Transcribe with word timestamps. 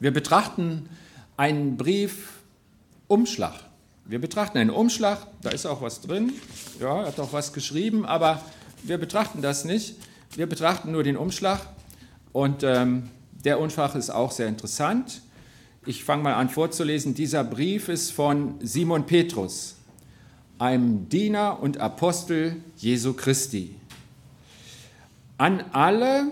Wir 0.00 0.12
betrachten 0.12 0.88
einen 1.36 1.76
Briefumschlag. 1.76 3.54
Wir 4.04 4.20
betrachten 4.20 4.56
einen 4.58 4.70
Umschlag, 4.70 5.26
da 5.42 5.50
ist 5.50 5.66
auch 5.66 5.82
was 5.82 6.00
drin, 6.00 6.32
ja, 6.80 7.02
er 7.02 7.08
hat 7.08 7.20
auch 7.20 7.32
was 7.32 7.52
geschrieben, 7.52 8.06
aber 8.06 8.40
wir 8.82 8.96
betrachten 8.96 9.42
das 9.42 9.64
nicht. 9.64 9.96
Wir 10.34 10.46
betrachten 10.46 10.92
nur 10.92 11.02
den 11.02 11.16
Umschlag 11.16 11.60
und 12.32 12.62
ähm, 12.62 13.10
der 13.44 13.60
Umschlag 13.60 13.94
ist 13.96 14.10
auch 14.10 14.30
sehr 14.30 14.46
interessant. 14.46 15.20
Ich 15.84 16.04
fange 16.04 16.22
mal 16.22 16.34
an 16.34 16.48
vorzulesen. 16.48 17.14
Dieser 17.14 17.44
Brief 17.44 17.88
ist 17.88 18.12
von 18.12 18.54
Simon 18.60 19.04
Petrus, 19.04 19.76
einem 20.58 21.08
Diener 21.08 21.60
und 21.60 21.78
Apostel 21.78 22.56
Jesu 22.76 23.14
Christi. 23.14 23.74
An 25.38 25.64
alle, 25.72 26.30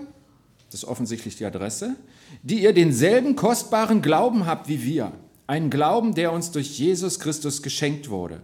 das 0.71 0.81
ist 0.81 0.85
offensichtlich 0.85 1.35
die 1.35 1.45
Adresse, 1.45 1.95
die 2.43 2.63
ihr 2.63 2.73
denselben 2.73 3.35
kostbaren 3.35 4.01
Glauben 4.01 4.45
habt 4.45 4.67
wie 4.67 4.83
wir, 4.83 5.11
einen 5.47 5.69
Glauben, 5.69 6.15
der 6.15 6.31
uns 6.31 6.51
durch 6.51 6.77
Jesus 6.77 7.19
Christus 7.19 7.61
geschenkt 7.61 8.09
wurde. 8.09 8.41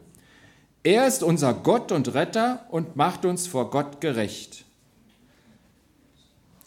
Er 0.84 1.08
ist 1.08 1.24
unser 1.24 1.54
Gott 1.54 1.92
und 1.92 2.14
Retter 2.14 2.66
und 2.70 2.96
macht 2.96 3.26
uns 3.26 3.48
vor 3.48 3.70
Gott 3.70 4.02
gerecht. 4.02 4.66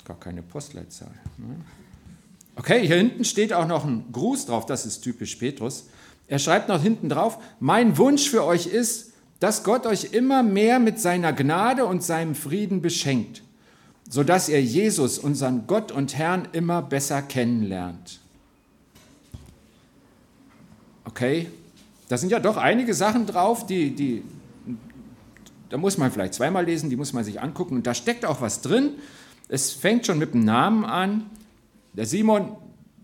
Gar 0.05 0.18
keine 0.18 0.42
Postleitzahl. 0.42 1.14
Ne? 1.36 1.56
Okay, 2.55 2.86
hier 2.86 2.96
hinten 2.96 3.24
steht 3.24 3.52
auch 3.52 3.66
noch 3.66 3.84
ein 3.84 4.06
Gruß 4.12 4.46
drauf, 4.46 4.64
das 4.64 4.86
ist 4.86 5.00
typisch 5.00 5.36
Petrus. 5.36 5.88
Er 6.27 6.38
schreibt 6.38 6.69
noch 6.69 6.83
hinten 6.83 7.08
drauf, 7.08 7.38
mein 7.60 7.98
Wunsch 7.98 8.30
für 8.30 8.44
euch 8.44 8.66
ist, 8.66 9.12
dass 9.41 9.64
Gott 9.64 9.84
euch 9.84 10.14
immer 10.14 10.42
mehr 10.42 10.78
mit 10.78 10.98
seiner 10.98 11.34
Gnade 11.34 11.84
und 11.84 12.02
seinem 12.02 12.34
Frieden 12.34 12.80
beschenkt 12.80 13.42
sodass 14.09 14.48
ihr 14.48 14.62
Jesus, 14.62 15.19
unseren 15.19 15.66
Gott 15.66 15.92
und 15.92 16.16
Herrn, 16.16 16.48
immer 16.52 16.83
besser 16.83 17.23
kennenlernt. 17.23 18.20
Okay, 21.05 21.48
da 22.09 22.16
sind 22.16 22.30
ja 22.30 22.41
doch 22.41 22.56
einige 22.56 22.95
Sachen 22.95 23.27
drauf, 23.27 23.67
die, 23.67 23.95
die, 23.95 24.22
da 25.69 25.77
muss 25.77 25.98
man 25.98 26.12
vielleicht 26.12 26.34
zweimal 26.34 26.64
lesen, 26.64 26.91
die 26.91 26.97
muss 26.97 27.12
man 27.12 27.25
sich 27.25 27.41
angucken 27.41 27.77
und 27.77 27.86
da 27.86 27.95
steckt 27.95 28.25
auch 28.25 28.41
was 28.41 28.61
drin. 28.61 28.91
Es 29.48 29.72
fängt 29.72 30.06
schon 30.06 30.19
mit 30.19 30.34
dem 30.34 30.45
Namen 30.45 30.84
an. 30.84 31.27
Der 31.95 32.06
Simon, 32.06 32.56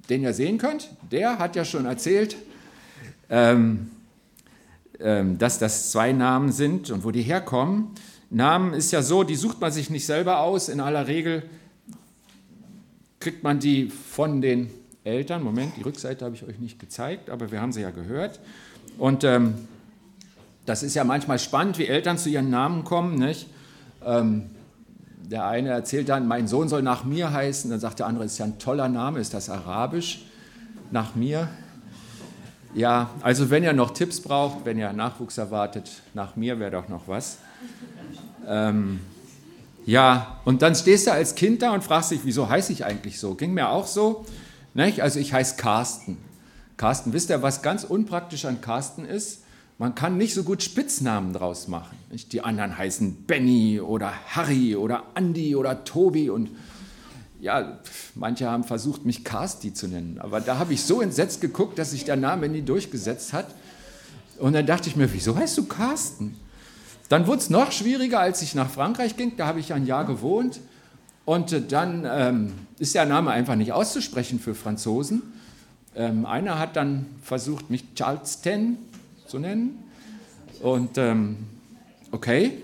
den 0.09 0.23
ihr 0.23 0.35
sehen 0.35 0.59
könnt, 0.59 0.91
der 1.11 1.39
hat 1.39 1.57
ja 1.57 1.65
schon 1.65 1.87
erzählt, 1.87 2.37
ähm, 3.31 3.91
ähm, 5.01 5.39
dass 5.39 5.59
das 5.59 5.91
zwei 5.91 6.13
Namen 6.13 6.53
sind 6.53 6.91
und 6.91 7.05
wo 7.05 7.11
die 7.11 7.23
herkommen. 7.23 7.89
Namen 8.33 8.73
ist 8.73 8.91
ja 8.93 9.03
so, 9.03 9.25
die 9.25 9.35
sucht 9.35 9.61
man 9.61 9.71
sich 9.71 9.91
nicht 9.91 10.07
selber 10.07 10.41
aus. 10.41 10.71
In 10.71 10.81
aller 10.81 11.07
Regel 11.07 11.43
kriegt 13.21 13.43
man 13.45 13.61
die 13.61 13.89
von 13.91 14.41
den 14.41 14.71
Eltern. 15.05 15.43
Moment, 15.43 15.77
die 15.77 15.83
Rückseite 15.83 16.25
habe 16.25 16.35
ich 16.35 16.43
euch 16.43 16.59
nicht 16.59 16.79
gezeigt, 16.79 17.29
aber 17.29 17.53
wir 17.53 17.61
haben 17.61 17.73
sie 17.73 17.83
ja 17.83 17.91
gehört. 17.91 18.41
Und 18.97 19.23
ähm, 19.23 19.55
das 20.65 20.83
ist 20.83 20.95
ja 20.95 21.05
manchmal 21.05 21.39
spannend, 21.39 21.77
wie 21.79 21.87
Eltern 21.87 22.17
zu 22.17 22.31
ihren 22.31 22.49
Namen 22.49 22.85
kommen. 22.85 23.17
Nicht? 23.17 23.49
Ähm, 24.05 24.51
der 25.25 25.47
eine 25.47 25.69
erzählt 25.69 26.09
dann, 26.09 26.27
mein 26.27 26.49
Sohn 26.49 26.71
soll 26.71 26.83
nach 26.83 27.05
mir 27.05 27.33
heißen. 27.33 27.71
Dann 27.71 27.81
sagt 27.81 27.99
der 27.99 28.07
andere, 28.07 28.25
ist 28.25 28.39
ja 28.39 28.47
ein 28.47 28.59
toller 28.59 28.89
Name, 28.89 29.21
ist 29.21 29.35
das 29.35 29.51
arabisch? 29.51 30.25
Nach 30.91 31.15
mir? 31.15 31.49
Ja, 32.75 33.11
also 33.21 33.51
wenn 33.51 33.63
ihr 33.63 33.75
noch 33.75 33.91
Tipps 33.91 34.21
braucht, 34.21 34.65
wenn 34.65 34.79
ihr 34.79 34.91
Nachwuchs 34.95 35.37
erwartet, 35.37 35.91
nach 36.15 36.37
mir 36.37 36.59
wäre 36.59 36.71
doch 36.71 36.89
noch 36.89 37.09
was. 37.09 37.37
Ähm, 38.47 39.01
ja, 39.85 40.39
und 40.45 40.63
dann 40.63 40.75
stehst 40.75 41.07
du 41.07 41.13
als 41.13 41.35
Kind 41.35 41.63
da 41.63 41.73
und 41.73 41.83
fragst 41.83 42.11
dich, 42.11 42.21
wieso 42.25 42.49
heiße 42.49 42.73
ich 42.73 42.85
eigentlich 42.85 43.19
so? 43.19 43.35
Ging 43.35 43.53
mir 43.55 43.69
auch 43.71 43.87
so. 43.87 44.25
Nicht? 44.75 45.01
Also 45.01 45.19
ich 45.19 45.33
heiße 45.33 45.57
Carsten. 45.57 46.19
Carsten, 46.77 47.13
wisst 47.13 47.31
ihr, 47.31 47.43
was 47.43 47.63
ganz 47.63 47.85
unpraktisch 47.85 48.45
an 48.45 48.61
Carsten 48.61 49.05
ist? 49.05 49.43
Man 49.79 49.95
kann 49.95 50.17
nicht 50.17 50.35
so 50.35 50.45
gut 50.45 50.63
Spitznamen 50.63 51.33
draus 51.33 51.67
machen. 51.67 51.97
Nicht? 52.11 52.33
Die 52.33 52.43
anderen 52.43 52.79
heißen 52.79 53.25
Benny 53.25 53.81
oder 53.81 54.13
Harry 54.29 54.77
oder 54.77 55.03
Andy 55.15 55.57
oder 55.57 55.85
Tobi 55.85 56.31
und 56.31 56.51
ja, 57.41 57.81
manche 58.15 58.49
haben 58.49 58.63
versucht, 58.63 59.05
mich 59.05 59.25
Carsti 59.25 59.75
zu 59.75 59.89
nennen. 59.89 60.21
Aber 60.21 60.41
da 60.41 60.59
habe 60.59 60.75
ich 60.75 60.85
so 60.85 61.01
entsetzt 61.01 61.41
geguckt, 61.41 61.77
dass 61.77 61.91
sich 61.91 62.05
der 62.05 62.15
Name 62.15 62.49
nie 62.49 62.63
durchgesetzt 62.63 63.33
hat. 63.33 63.47
Und 64.39 64.53
dann 64.53 64.65
dachte 64.65 64.89
ich 64.89 64.95
mir, 64.95 65.13
wieso 65.13 65.35
heißt 65.37 65.59
du 65.59 65.65
Carsten? 65.65 66.37
Dann 67.13 67.27
wurde 67.27 67.41
es 67.41 67.51
noch 67.51 67.73
schwieriger, 67.73 68.21
als 68.21 68.41
ich 68.41 68.55
nach 68.55 68.71
Frankreich 68.71 69.19
ging. 69.19 69.37
Da 69.37 69.47
habe 69.47 69.61
ich 69.61 69.75
ein 69.75 69.85
Jahr 69.85 70.07
gewohnt. 70.07 70.61
Und 71.27 71.53
äh, 71.53 71.61
dann 71.61 72.09
ähm, 72.11 72.55
ist 72.79 72.95
der 72.95 73.05
Name 73.05 73.33
einfach 73.33 73.55
nicht 73.55 73.73
auszusprechen 73.73 74.41
für 74.41 74.55
Franzosen. 74.55 75.21
Ähm, 75.95 76.25
einer 76.25 76.59
hat 76.59 76.75
dann 76.75 77.05
versucht, 77.23 77.69
mich 77.69 77.85
Charleston 77.95 78.79
zu 79.27 79.39
nennen. 79.39 79.85
Und 80.63 80.97
ähm, 80.97 81.37
okay. 82.13 82.63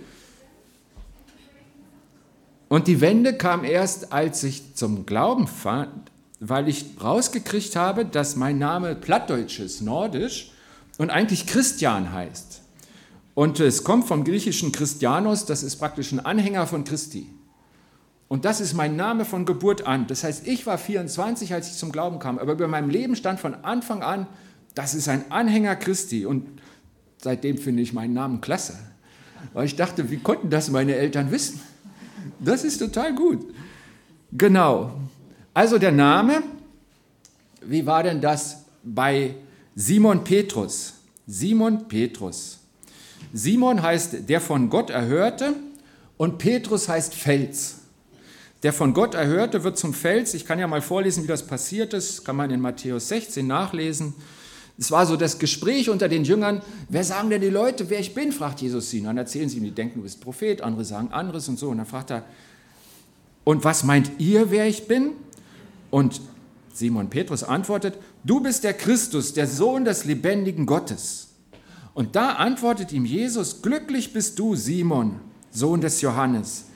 Und 2.71 2.87
die 2.87 3.03
Wende 3.03 3.35
kam 3.35 3.65
erst, 3.65 4.15
als 4.15 4.43
ich 4.45 4.75
zum 4.75 5.05
Glauben 5.05 5.47
fand, 5.47 6.11
weil 6.41 6.69
ich 6.69 6.87
rausgekriegt 7.05 7.77
habe, 7.77 8.07
dass 8.07 8.35
mein 8.35 8.57
Name 8.57 8.95
plattdeutsch 8.95 9.61
ist, 9.61 9.83
nordisch 9.83 10.53
und 10.97 11.11
eigentlich 11.11 11.47
Christian 11.47 12.15
heißt. 12.15 12.63
Und 13.39 13.61
es 13.61 13.85
kommt 13.85 14.09
vom 14.09 14.25
griechischen 14.25 14.73
Christianos, 14.73 15.47
das 15.47 15.63
ist 15.63 15.77
praktisch 15.77 16.11
ein 16.11 16.19
Anhänger 16.19 16.67
von 16.67 16.83
Christi. 16.83 17.31
Und 18.27 18.45
das 18.45 18.61
ist 18.61 18.75
mein 18.75 18.97
Name 18.97 19.25
von 19.25 19.45
Geburt 19.45 19.87
an. 19.87 20.09
Das 20.09 20.25
heißt, 20.25 20.49
ich 20.49 20.67
war 20.67 20.77
24, 20.77 21.55
als 21.55 21.69
ich 21.69 21.77
zum 21.77 21.93
Glauben 21.93 22.19
kam, 22.19 22.41
aber 22.41 22.55
über 22.55 22.67
meinem 22.67 22.91
Leben 22.91 23.15
stand 23.15 23.39
von 23.39 23.55
Anfang 23.55 24.03
an, 24.03 24.27
das 24.75 24.93
ist 24.93 25.09
ein 25.09 25.31
Anhänger 25.31 25.77
Christi. 25.77 26.27
Und 26.27 26.49
seitdem 27.19 27.59
finde 27.59 27.81
ich 27.81 27.93
meinen 27.93 28.13
Namen 28.13 28.41
klasse. 28.41 28.77
Weil 29.53 29.67
ich 29.67 29.77
dachte, 29.77 30.11
wie 30.11 30.19
konnten 30.19 30.51
das 30.51 30.69
meine 30.73 30.97
Eltern 30.97 31.31
wissen? 31.31 31.61
Das 32.41 32.65
ist 32.65 32.79
total 32.79 33.15
gut. 33.15 33.55
Genau. 34.33 34.95
Also 35.55 35.79
der 35.79 35.93
Name, 35.93 36.43
wie 37.61 37.87
war 37.87 38.03
denn 38.03 38.21
das 38.21 38.65
bei 38.83 39.37
Simon 39.77 40.25
Petrus? 40.25 40.95
Simon 41.25 41.87
Petrus. 41.87 42.59
Simon 43.33 43.83
heißt 43.83 44.29
der 44.29 44.41
von 44.41 44.71
Gott 44.71 44.91
erhörte 44.91 45.55
und 46.17 46.39
Petrus 46.39 46.89
heißt 46.89 47.15
Fels. 47.15 47.77
Der 48.63 48.73
von 48.73 48.93
Gott 48.93 49.15
erhörte 49.15 49.63
wird 49.63 49.79
zum 49.79 49.95
Fels. 49.95 50.35
Ich 50.35 50.45
kann 50.45 50.59
ja 50.59 50.67
mal 50.67 50.83
vorlesen, 50.83 51.23
wie 51.23 51.29
das 51.29 51.47
passiert 51.47 51.95
ist. 51.95 52.25
Kann 52.25 52.37
man 52.37 52.51
in 52.51 52.61
Matthäus 52.61 53.09
16 53.09 53.47
nachlesen. 53.47 54.15
Es 54.79 54.91
war 54.91 55.07
so 55.07 55.17
das 55.17 55.39
Gespräch 55.39 55.91
unter 55.91 56.09
den 56.09 56.25
Jüngern. 56.25 56.63
Wer 56.89 57.05
sagen 57.05 57.31
denn 57.31 57.41
die 57.41 57.51
Leute, 57.51 57.89
wer 57.91 58.01
ich 58.01 58.15
bin? 58.15 58.33
fragt 58.33 58.61
Jesus 58.61 58.91
sie. 58.91 59.01
Und 59.01 59.07
dann 59.07 59.19
erzählen 59.19 59.49
sie 59.49 59.59
ihm, 59.59 59.65
die 59.65 59.71
denken, 59.71 59.99
du 59.99 60.03
bist 60.03 60.21
Prophet. 60.21 60.63
Andere 60.63 60.85
sagen 60.85 61.13
anderes 61.13 61.49
und 61.49 61.59
so. 61.59 61.69
Und 61.69 61.79
dann 61.79 61.87
fragt 61.87 62.11
er, 62.11 62.25
und 63.45 63.65
was 63.65 63.85
meint 63.85 64.11
ihr, 64.19 64.51
wer 64.51 64.67
ich 64.67 64.89
bin? 64.89 65.13
Und 65.91 66.21
Simon 66.73 67.11
Petrus 67.11 67.43
antwortet, 67.45 67.95
du 68.25 68.41
bist 68.41 68.63
der 68.65 68.75
Christus, 68.75 69.33
der 69.33 69.47
Sohn 69.47 69.85
des 69.85 70.05
lebendigen 70.05 70.67
Gottes. 70.67 71.28
Und 71.99 72.15
da 72.15 72.35
antwortet 72.35 72.93
ihm 72.93 73.05
Jesus, 73.05 73.61
glücklich 73.61 74.13
bist 74.13 74.39
du, 74.39 74.55
Simon, 74.55 75.17
Sohn 75.51 75.81
des 75.81 76.01
Johannes. 76.01 76.67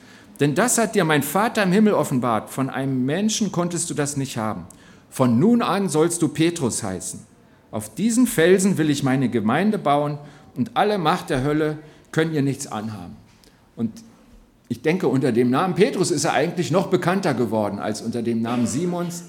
Denn 0.40 0.56
das 0.56 0.78
hat 0.78 0.96
dir 0.96 1.04
mein 1.04 1.22
Vater 1.22 1.62
im 1.62 1.70
Himmel 1.70 1.92
offenbart. 1.92 2.50
Von 2.50 2.68
einem 2.68 3.06
Menschen 3.06 3.52
konntest 3.52 3.88
du 3.88 3.94
das 3.94 4.16
nicht 4.16 4.36
haben. 4.36 4.66
Von 5.10 5.38
nun 5.38 5.62
an 5.62 5.88
sollst 5.88 6.22
du 6.22 6.28
Petrus 6.28 6.82
heißen. 6.82 7.20
Auf 7.70 7.94
diesen 7.94 8.26
Felsen 8.26 8.78
will 8.78 8.90
ich 8.90 9.04
meine 9.04 9.28
Gemeinde 9.28 9.78
bauen 9.78 10.18
und 10.56 10.72
alle 10.74 10.98
Macht 10.98 11.30
der 11.30 11.44
Hölle 11.44 11.78
können 12.10 12.34
ihr 12.34 12.42
nichts 12.42 12.66
anhaben. 12.66 13.14
Und 13.76 13.92
ich 14.66 14.82
denke, 14.82 15.06
unter 15.06 15.30
dem 15.30 15.50
Namen 15.50 15.76
Petrus 15.76 16.10
ist 16.10 16.24
er 16.24 16.32
eigentlich 16.32 16.72
noch 16.72 16.88
bekannter 16.88 17.34
geworden 17.34 17.78
als 17.78 18.02
unter 18.02 18.22
dem 18.22 18.42
Namen 18.42 18.66
Simons, 18.66 19.26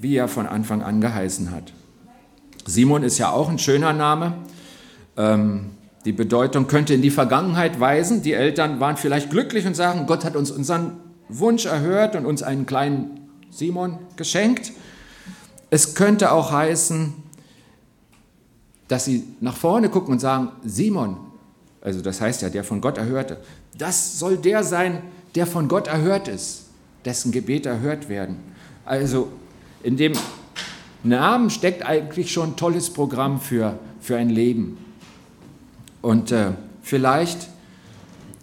wie 0.00 0.14
er 0.14 0.28
von 0.28 0.46
Anfang 0.46 0.84
an 0.84 1.00
geheißen 1.00 1.50
hat. 1.50 1.72
Simon 2.66 3.02
ist 3.02 3.18
ja 3.18 3.32
auch 3.32 3.48
ein 3.48 3.58
schöner 3.58 3.92
Name. 3.92 4.34
Ähm, 5.16 5.70
die 6.04 6.12
Bedeutung 6.12 6.66
könnte 6.66 6.92
in 6.94 7.02
die 7.02 7.10
Vergangenheit 7.10 7.80
weisen. 7.80 8.22
Die 8.22 8.34
Eltern 8.34 8.78
waren 8.80 8.96
vielleicht 8.96 9.30
glücklich 9.30 9.66
und 9.66 9.74
sagen, 9.74 10.06
Gott 10.06 10.24
hat 10.24 10.36
uns 10.36 10.50
unseren 10.50 10.98
Wunsch 11.28 11.64
erhört 11.64 12.14
und 12.14 12.26
uns 12.26 12.42
einen 12.42 12.66
kleinen 12.66 13.28
Simon 13.50 13.98
geschenkt. 14.16 14.72
Es 15.70 15.94
könnte 15.94 16.32
auch 16.32 16.52
heißen, 16.52 17.14
dass 18.88 19.06
sie 19.06 19.24
nach 19.40 19.56
vorne 19.56 19.88
gucken 19.88 20.12
und 20.12 20.20
sagen, 20.20 20.48
Simon, 20.62 21.16
also 21.80 22.02
das 22.02 22.20
heißt 22.20 22.42
ja, 22.42 22.50
der 22.50 22.64
von 22.64 22.80
Gott 22.80 22.98
erhörte, 22.98 23.38
das 23.78 24.18
soll 24.18 24.36
der 24.36 24.62
sein, 24.62 25.02
der 25.34 25.46
von 25.46 25.68
Gott 25.68 25.86
erhört 25.88 26.28
ist, 26.28 26.66
dessen 27.04 27.32
Gebete 27.32 27.70
erhört 27.70 28.08
werden. 28.08 28.36
Also 28.84 29.28
in 29.82 29.96
dem 29.96 30.12
Namen 31.02 31.50
steckt 31.50 31.84
eigentlich 31.84 32.32
schon 32.32 32.50
ein 32.50 32.56
tolles 32.56 32.90
Programm 32.90 33.40
für, 33.40 33.78
für 34.00 34.16
ein 34.16 34.30
Leben. 34.30 34.83
Und 36.04 36.32
äh, 36.32 36.50
vielleicht 36.82 37.48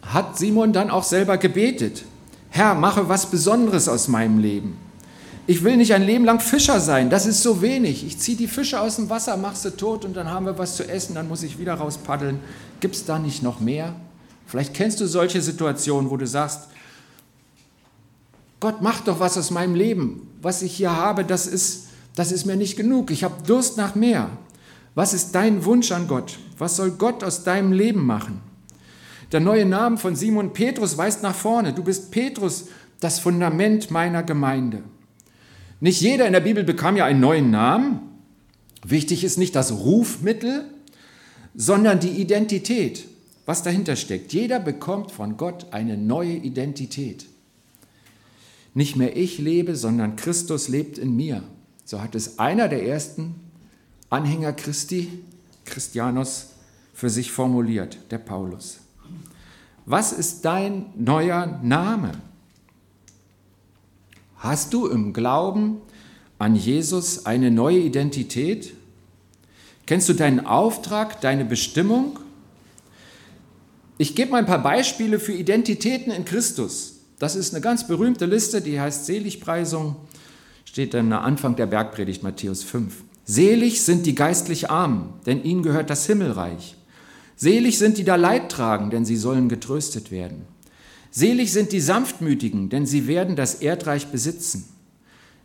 hat 0.01 0.35
Simon 0.35 0.73
dann 0.73 0.89
auch 0.89 1.03
selber 1.03 1.37
gebetet, 1.37 2.05
Herr, 2.49 2.73
mache 2.73 3.07
was 3.07 3.27
Besonderes 3.27 3.87
aus 3.87 4.07
meinem 4.07 4.39
Leben. 4.39 4.77
Ich 5.45 5.63
will 5.63 5.77
nicht 5.77 5.93
ein 5.93 6.01
Leben 6.01 6.25
lang 6.25 6.39
Fischer 6.39 6.79
sein, 6.79 7.11
das 7.11 7.27
ist 7.27 7.43
so 7.43 7.61
wenig. 7.61 8.03
Ich 8.03 8.17
ziehe 8.17 8.35
die 8.35 8.47
Fische 8.47 8.81
aus 8.81 8.95
dem 8.95 9.11
Wasser, 9.11 9.37
mach 9.37 9.55
sie 9.55 9.69
tot 9.69 10.05
und 10.05 10.17
dann 10.17 10.31
haben 10.31 10.47
wir 10.47 10.57
was 10.57 10.75
zu 10.75 10.89
essen, 10.89 11.13
dann 11.13 11.27
muss 11.27 11.43
ich 11.43 11.59
wieder 11.59 11.75
raus 11.75 11.99
paddeln. 11.99 12.39
Gibt 12.79 12.95
es 12.95 13.05
da 13.05 13.19
nicht 13.19 13.43
noch 13.43 13.59
mehr? 13.59 13.93
Vielleicht 14.47 14.73
kennst 14.73 14.99
du 14.99 15.05
solche 15.05 15.39
Situationen, 15.39 16.09
wo 16.09 16.17
du 16.17 16.25
sagst, 16.25 16.61
Gott, 18.59 18.81
mach 18.81 19.01
doch 19.01 19.19
was 19.19 19.37
aus 19.37 19.51
meinem 19.51 19.75
Leben. 19.75 20.27
Was 20.41 20.63
ich 20.63 20.75
hier 20.75 20.95
habe, 20.95 21.23
das 21.23 21.45
ist, 21.45 21.89
das 22.15 22.31
ist 22.31 22.47
mir 22.47 22.55
nicht 22.55 22.75
genug. 22.75 23.11
Ich 23.11 23.23
habe 23.23 23.35
Durst 23.45 23.77
nach 23.77 23.93
mehr. 23.93 24.31
Was 24.93 25.13
ist 25.13 25.33
dein 25.33 25.63
Wunsch 25.63 25.91
an 25.91 26.07
Gott? 26.07 26.37
Was 26.57 26.75
soll 26.75 26.91
Gott 26.91 27.23
aus 27.23 27.43
deinem 27.43 27.71
Leben 27.71 28.05
machen? 28.05 28.41
Der 29.31 29.39
neue 29.39 29.65
Name 29.65 29.97
von 29.97 30.15
Simon 30.15 30.51
Petrus 30.51 30.97
weist 30.97 31.23
nach 31.23 31.35
vorne. 31.35 31.73
Du 31.73 31.83
bist 31.83 32.11
Petrus, 32.11 32.67
das 32.99 33.19
Fundament 33.19 33.89
meiner 33.89 34.23
Gemeinde. 34.23 34.83
Nicht 35.79 36.01
jeder 36.01 36.27
in 36.27 36.33
der 36.33 36.41
Bibel 36.41 36.63
bekam 36.63 36.97
ja 36.97 37.05
einen 37.05 37.21
neuen 37.21 37.49
Namen. 37.49 37.99
Wichtig 38.85 39.23
ist 39.23 39.37
nicht 39.37 39.55
das 39.55 39.71
Rufmittel, 39.71 40.65
sondern 41.55 41.99
die 41.99 42.09
Identität, 42.09 43.05
was 43.45 43.63
dahinter 43.63 43.95
steckt. 43.95 44.33
Jeder 44.33 44.59
bekommt 44.59 45.11
von 45.11 45.37
Gott 45.37 45.67
eine 45.71 45.97
neue 45.97 46.33
Identität. 46.33 47.25
Nicht 48.73 48.95
mehr 48.95 49.15
ich 49.15 49.39
lebe, 49.39 49.75
sondern 49.75 50.15
Christus 50.17 50.67
lebt 50.67 50.97
in 50.97 51.15
mir. 51.15 51.43
So 51.85 52.01
hat 52.01 52.15
es 52.15 52.39
einer 52.39 52.67
der 52.67 52.85
ersten 52.85 53.35
Anhänger 54.11 54.51
Christi, 54.51 55.23
Christianus, 55.63 56.49
für 56.93 57.09
sich 57.09 57.31
formuliert, 57.31 57.97
der 58.11 58.17
Paulus. 58.17 58.79
Was 59.85 60.11
ist 60.11 60.43
dein 60.43 60.87
neuer 60.95 61.59
Name? 61.63 62.11
Hast 64.35 64.73
du 64.73 64.87
im 64.87 65.13
Glauben 65.13 65.77
an 66.37 66.55
Jesus 66.55 67.25
eine 67.25 67.51
neue 67.51 67.79
Identität? 67.79 68.73
Kennst 69.85 70.09
du 70.09 70.13
deinen 70.13 70.45
Auftrag, 70.45 71.21
deine 71.21 71.45
Bestimmung? 71.45 72.19
Ich 73.97 74.13
gebe 74.13 74.31
mal 74.31 74.39
ein 74.39 74.45
paar 74.45 74.61
Beispiele 74.61 75.19
für 75.19 75.33
Identitäten 75.33 76.11
in 76.11 76.25
Christus. 76.25 76.97
Das 77.17 77.37
ist 77.37 77.53
eine 77.53 77.61
ganz 77.61 77.87
berühmte 77.87 78.25
Liste, 78.25 78.61
die 78.61 78.77
heißt 78.77 79.05
Seligpreisung, 79.05 79.95
steht 80.65 80.93
dann 80.93 81.13
am 81.13 81.23
Anfang 81.23 81.55
der 81.55 81.67
Bergpredigt 81.67 82.23
Matthäus 82.23 82.63
5. 82.63 83.05
Selig 83.31 83.83
sind 83.83 84.05
die 84.07 84.13
geistlich 84.13 84.69
Armen, 84.69 85.13
denn 85.25 85.41
ihnen 85.41 85.63
gehört 85.63 85.89
das 85.89 86.05
Himmelreich. 86.05 86.75
Selig 87.37 87.77
sind 87.77 87.97
die 87.97 88.03
da 88.03 88.17
Leid 88.17 88.51
tragen, 88.51 88.89
denn 88.89 89.05
sie 89.05 89.15
sollen 89.15 89.47
getröstet 89.47 90.11
werden. 90.11 90.41
Selig 91.11 91.53
sind 91.53 91.71
die 91.71 91.79
Sanftmütigen, 91.79 92.67
denn 92.67 92.85
sie 92.85 93.07
werden 93.07 93.37
das 93.37 93.55
Erdreich 93.55 94.07
besitzen. 94.07 94.65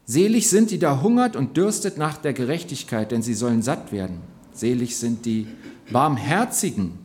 Selig 0.04 0.50
sind 0.50 0.72
die 0.72 0.80
da 0.80 1.00
hungert 1.00 1.36
und 1.36 1.56
dürstet 1.56 1.96
nach 1.96 2.16
der 2.16 2.32
Gerechtigkeit, 2.32 3.12
denn 3.12 3.22
sie 3.22 3.34
sollen 3.34 3.62
satt 3.62 3.92
werden. 3.92 4.18
Selig 4.52 4.96
sind 4.96 5.24
die 5.24 5.46
Barmherzigen, 5.92 6.98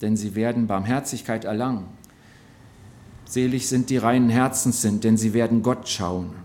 denn 0.00 0.16
sie 0.16 0.34
werden 0.34 0.66
Barmherzigkeit 0.66 1.44
erlangen. 1.44 1.88
Selig 3.26 3.68
sind 3.68 3.90
die 3.90 3.98
reinen 3.98 4.30
Herzens 4.30 4.80
sind, 4.80 5.04
denn 5.04 5.18
sie 5.18 5.34
werden 5.34 5.62
Gott 5.62 5.90
schauen. 5.90 6.43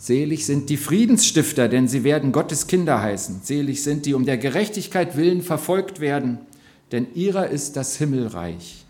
Selig 0.00 0.46
sind 0.46 0.70
die 0.70 0.76
Friedensstifter, 0.76 1.68
denn 1.68 1.88
sie 1.88 2.04
werden 2.04 2.30
Gottes 2.30 2.68
Kinder 2.68 3.02
heißen. 3.02 3.40
Selig 3.42 3.82
sind 3.82 4.06
die 4.06 4.14
um 4.14 4.24
der 4.24 4.38
Gerechtigkeit 4.38 5.16
willen 5.16 5.42
verfolgt 5.42 5.98
werden, 5.98 6.38
denn 6.92 7.08
ihrer 7.14 7.48
ist 7.48 7.76
das 7.76 7.96
Himmelreich. 7.96 8.84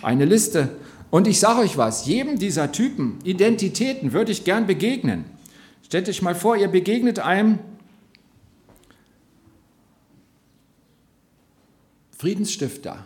Eine 0.00 0.24
Liste. 0.24 0.70
Und 1.10 1.28
ich 1.28 1.38
sage 1.38 1.60
euch 1.60 1.76
was, 1.76 2.06
jedem 2.06 2.38
dieser 2.38 2.72
Typen, 2.72 3.18
Identitäten, 3.24 4.14
würde 4.14 4.32
ich 4.32 4.44
gern 4.44 4.66
begegnen. 4.66 5.26
Stellt 5.84 6.08
euch 6.08 6.22
mal 6.22 6.34
vor, 6.34 6.56
ihr 6.56 6.68
begegnet 6.68 7.18
einem 7.18 7.58
Friedensstifter, 12.16 13.04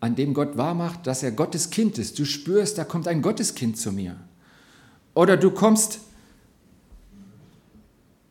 an 0.00 0.16
dem 0.16 0.32
Gott 0.32 0.56
wahrmacht, 0.56 1.06
dass 1.06 1.22
er 1.22 1.32
Gottes 1.32 1.68
Kind 1.68 1.98
ist. 1.98 2.18
Du 2.18 2.24
spürst, 2.24 2.78
da 2.78 2.84
kommt 2.84 3.06
ein 3.06 3.20
Gotteskind 3.20 3.76
zu 3.76 3.92
mir. 3.92 4.16
Oder 5.14 5.36
du 5.36 5.50
kommst 5.50 6.00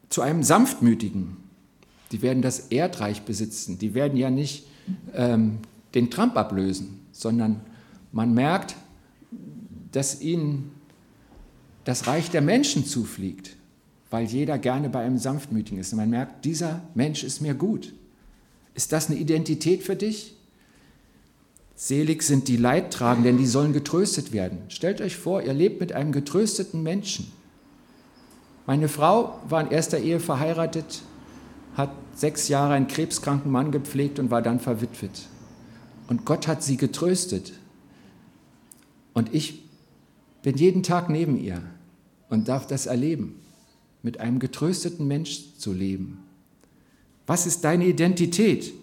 zu 0.09 0.21
einem 0.21 0.43
Sanftmütigen. 0.43 1.37
Die 2.11 2.21
werden 2.21 2.41
das 2.41 2.59
Erdreich 2.71 3.23
besitzen. 3.23 3.77
Die 3.77 3.93
werden 3.93 4.17
ja 4.17 4.29
nicht 4.29 4.65
ähm, 5.13 5.59
den 5.93 6.09
Trump 6.09 6.35
ablösen, 6.35 7.01
sondern 7.11 7.61
man 8.11 8.33
merkt, 8.33 8.75
dass 9.91 10.21
ihnen 10.21 10.71
das 11.83 12.07
Reich 12.07 12.29
der 12.29 12.41
Menschen 12.41 12.85
zufliegt, 12.85 13.55
weil 14.09 14.25
jeder 14.25 14.57
gerne 14.57 14.89
bei 14.89 15.01
einem 15.01 15.17
Sanftmütigen 15.17 15.79
ist. 15.79 15.93
Und 15.93 15.97
man 15.97 16.09
merkt, 16.09 16.45
dieser 16.45 16.81
Mensch 16.95 17.23
ist 17.23 17.41
mir 17.41 17.53
gut. 17.53 17.93
Ist 18.73 18.91
das 18.91 19.09
eine 19.09 19.19
Identität 19.19 19.83
für 19.83 19.95
dich? 19.95 20.35
Selig 21.81 22.23
sind 22.23 22.49
die 22.49 22.57
Leidtragenden, 22.57 23.23
denn 23.23 23.37
die 23.37 23.47
sollen 23.47 23.71
getröstet 23.71 24.33
werden. 24.33 24.57
Stellt 24.67 24.99
euch 24.99 25.15
vor, 25.15 25.41
ihr 25.41 25.53
lebt 25.53 25.79
mit 25.79 25.93
einem 25.93 26.11
getrösteten 26.11 26.83
Menschen. 26.83 27.31
Meine 28.67 28.89
Frau 28.89 29.39
war 29.47 29.61
in 29.61 29.71
erster 29.71 29.97
Ehe 29.97 30.19
verheiratet, 30.19 31.03
hat 31.75 31.91
sechs 32.13 32.49
Jahre 32.49 32.73
einen 32.73 32.89
krebskranken 32.89 33.49
Mann 33.49 33.71
gepflegt 33.71 34.19
und 34.19 34.29
war 34.29 34.41
dann 34.41 34.59
verwitwet. 34.59 35.29
Und 36.09 36.25
Gott 36.25 36.49
hat 36.49 36.63
sie 36.63 36.75
getröstet. 36.75 37.53
Und 39.13 39.33
ich 39.33 39.63
bin 40.41 40.57
jeden 40.57 40.83
Tag 40.83 41.09
neben 41.09 41.39
ihr 41.39 41.61
und 42.27 42.49
darf 42.49 42.67
das 42.67 42.87
erleben, 42.87 43.39
mit 44.03 44.19
einem 44.19 44.39
getrösteten 44.39 45.07
Mensch 45.07 45.55
zu 45.57 45.71
leben. 45.71 46.25
Was 47.25 47.47
ist 47.47 47.63
deine 47.63 47.85
Identität? 47.85 48.73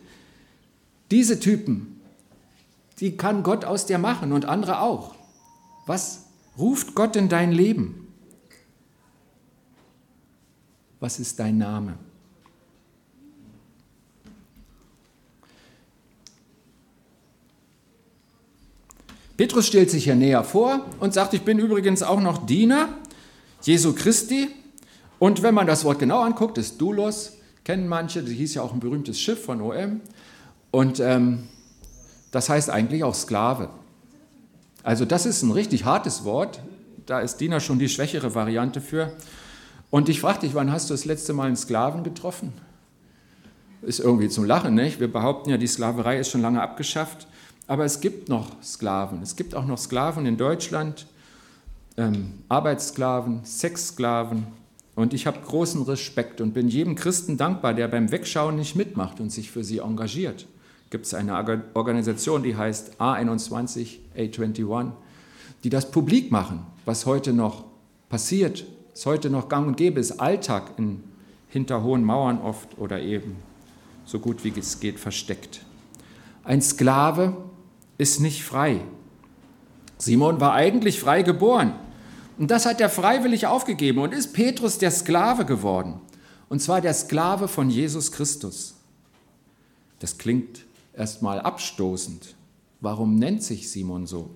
Diese 1.11 1.39
Typen 1.39 1.96
die 3.01 3.17
kann 3.17 3.43
Gott 3.43 3.65
aus 3.65 3.87
dir 3.87 3.99
machen 3.99 4.33
und 4.33 4.47
andere 4.47 4.81
auch. 4.81 5.15
Was 5.87 6.27
ruft 6.59 6.95
Gott 6.95 7.17
in 7.17 7.29
dein 7.29 7.53
Leben? 7.53 8.09
Was 11.01 11.21
ist 11.21 11.39
dein 11.39 11.59
Name? 11.59 11.99
Petrus 19.37 19.67
stellt 19.67 19.91
sich 19.91 20.05
hier 20.05 20.15
näher 20.15 20.45
vor 20.45 20.87
und 20.99 21.13
sagt, 21.13 21.35
ich 21.35 21.43
bin 21.43 21.59
übrigens 21.59 22.03
auch 22.03 22.21
noch 22.21 22.47
Diener 22.47 22.89
Jesu 23.63 23.95
Christi. 23.95 24.49
Und 25.19 25.43
wenn 25.43 25.55
man 25.55 25.67
das 25.67 25.85
Wort 25.85 25.99
genau 25.99 26.23
anguckt, 26.23 26.57
ist 26.57 26.81
Doulos, 26.81 27.37
kennen 27.63 27.87
manche, 27.87 28.23
das 28.23 28.31
hieß 28.31 28.55
ja 28.55 28.63
auch 28.63 28.73
ein 28.73 28.81
berühmtes 28.81 29.21
Schiff 29.21 29.45
von 29.45 29.61
OM. 29.61 30.01
Und 30.71 31.01
ähm, 31.01 31.49
das 32.31 32.49
heißt 32.49 32.71
eigentlich 32.71 33.05
auch 33.05 33.15
Sklave. 33.15 33.71
Also 34.83 35.05
das 35.05 35.27
ist 35.27 35.43
ein 35.43 35.51
richtig 35.51 35.85
hartes 35.85 36.25
Wort. 36.25 36.61
Da 37.07 37.21
ist 37.21 37.39
Diener 37.39 37.61
schon 37.61 37.79
die 37.79 37.89
schwächere 37.89 38.35
Variante 38.35 38.81
für. 38.81 39.13
Und 39.91 40.09
ich 40.09 40.21
frage 40.21 40.41
dich, 40.41 40.55
wann 40.55 40.73
hast 40.73 40.91
du 40.91 40.95
das 40.95 41.05
letzte 41.05 41.33
Mal 41.33 41.47
einen 41.47 41.57
Sklaven 41.57 42.05
getroffen? 42.05 42.53
Ist 43.83 44.01
irgendwie 44.01 44.29
zum 44.29 44.45
Lachen, 44.45 44.75
nicht? 44.75 44.99
Wir 45.01 45.13
behaupten 45.13 45.51
ja, 45.51 45.57
die 45.57 45.67
Sklaverei 45.67 46.19
ist 46.19 46.31
schon 46.31 46.43
lange 46.43 46.61
abgeschafft. 46.61 47.27
Aber 47.69 47.85
es 47.85 48.01
gibt 48.01 48.29
noch 48.29 48.63
Sklaven. 48.63 49.23
Es 49.23 49.37
gibt 49.37 49.55
auch 49.55 49.67
noch 49.67 49.79
Sklaven 49.79 50.27
in 50.27 50.37
Deutschland, 50.37 51.07
ähm, 51.97 52.33
Arbeitssklaven, 52.49 53.45
Sexsklaven. 53.45 54.47
Und 54.95 55.15
ich 55.15 55.27
habe 55.27 55.41
großen 55.41 55.83
Respekt 55.83 56.41
und 56.41 56.55
bin 56.55 56.69
jedem 56.69 56.95
Christen 56.95 57.37
dankbar, 57.37 57.75
der 57.75 57.89
beim 57.89 58.11
Wegschauen 58.11 58.57
nicht 58.57 58.77
mitmacht 58.77 59.21
und 59.21 59.31
sich 59.31 59.51
für 59.51 59.63
sie 59.63 59.79
engagiert 59.79 60.47
gibt 60.91 61.07
es 61.07 61.15
eine 61.15 61.63
Organisation, 61.75 62.43
die 62.43 62.57
heißt 62.57 63.01
A21, 63.01 63.99
A21, 64.17 64.93
die 65.65 65.71
das 65.71 65.91
publik 65.91 66.31
machen, 66.31 66.67
was 66.85 67.07
heute 67.07 67.33
noch 67.33 67.65
passiert, 68.09 68.65
was 68.93 69.07
heute 69.07 69.31
noch 69.31 69.49
gang 69.49 69.67
und 69.67 69.77
gäbe 69.77 70.01
ist, 70.01 70.21
Alltag 70.21 70.73
in, 70.79 71.03
hinter 71.49 71.83
hohen 71.83 72.05
Mauern 72.05 72.41
oft 72.41 72.79
oder 72.79 73.01
eben 73.01 73.37
so 74.05 74.21
gut 74.21 74.45
wie 74.45 74.53
es 74.57 74.81
geht 74.81 75.01
versteckt. 75.01 75.63
Ein 76.45 76.63
Sklave 76.63 77.37
ist 77.99 78.21
nicht 78.21 78.45
frei. 78.45 78.81
Simon 79.99 80.41
war 80.41 80.53
eigentlich 80.53 81.01
frei 81.01 81.23
geboren. 81.23 81.73
Und 82.39 82.51
das 82.51 82.67
hat 82.67 82.81
er 82.81 82.91
freiwillig 82.91 83.47
aufgegeben 83.47 83.99
und 83.99 84.13
ist 84.13 84.35
Petrus 84.35 84.79
der 84.79 84.91
Sklave 84.91 85.45
geworden. 85.45 86.01
Und 86.49 86.61
zwar 86.61 86.81
der 86.81 86.95
Sklave 86.95 87.49
von 87.49 87.71
Jesus 87.71 88.13
Christus. 88.13 88.75
Das 89.99 90.19
klingt 90.19 90.66
erstmal 90.97 91.41
abstoßend. 91.41 92.35
Warum 92.81 93.17
nennt 93.17 93.43
sich 93.43 93.71
Simon 93.71 94.07
so? 94.07 94.31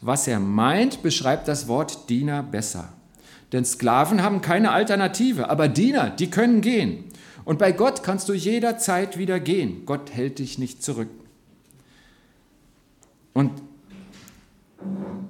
Was 0.00 0.26
er 0.26 0.40
meint, 0.40 1.02
beschreibt 1.02 1.48
das 1.48 1.68
Wort 1.68 2.10
Diener 2.10 2.42
besser. 2.42 2.92
Denn 3.52 3.64
Sklaven 3.64 4.22
haben 4.22 4.40
keine 4.40 4.72
Alternative, 4.72 5.48
aber 5.48 5.68
Diener, 5.68 6.10
die 6.10 6.30
können 6.30 6.60
gehen. 6.60 7.04
Und 7.44 7.58
bei 7.58 7.72
Gott 7.72 8.02
kannst 8.02 8.28
du 8.28 8.32
jederzeit 8.32 9.18
wieder 9.18 9.40
gehen. 9.40 9.84
Gott 9.84 10.10
hält 10.12 10.38
dich 10.38 10.58
nicht 10.58 10.82
zurück. 10.82 11.08
Und 13.32 13.50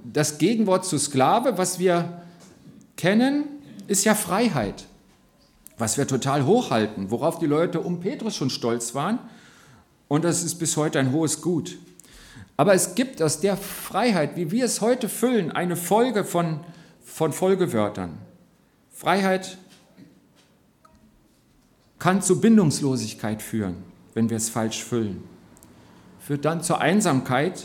das 0.05 0.39
Gegenwort 0.39 0.85
zu 0.85 0.99
Sklave, 0.99 1.59
was 1.59 1.79
wir 1.79 2.23
kennen, 2.97 3.45
ist 3.87 4.05
ja 4.05 4.15
Freiheit, 4.15 4.85
was 5.83 5.99
wir 5.99 6.07
total 6.07 6.47
hochhalten, 6.47 7.11
worauf 7.11 7.41
die 7.41 7.47
Leute 7.47 7.81
um 7.81 7.99
Petrus 7.99 8.37
schon 8.37 8.51
stolz 8.51 8.95
waren. 8.95 9.19
Und 10.07 10.23
das 10.23 10.45
ist 10.45 10.61
bis 10.61 10.77
heute 10.77 11.01
ein 11.01 11.11
hohes 11.11 11.43
Gut. 11.43 11.77
Aber 12.57 12.73
es 12.73 12.95
gibt 12.95 13.21
aus 13.21 13.41
der 13.41 13.57
Freiheit, 13.57 14.37
wie 14.37 14.53
wir 14.53 14.65
es 14.65 14.81
heute 14.81 15.09
füllen, 15.09 15.51
eine 15.51 15.75
Folge 15.75 16.25
von, 16.25 16.61
von 17.05 17.33
Folgewörtern. 17.33 18.17
Freiheit 18.93 19.59
kann 21.99 22.23
zu 22.23 22.41
Bindungslosigkeit 22.41 23.43
führen, 23.43 23.75
wenn 24.15 24.31
wir 24.31 24.37
es 24.37 24.51
falsch 24.51 24.85
füllen. 24.85 25.25
Führt 26.21 26.45
dann 26.45 26.63
zur 26.63 26.81
Einsamkeit 26.81 27.65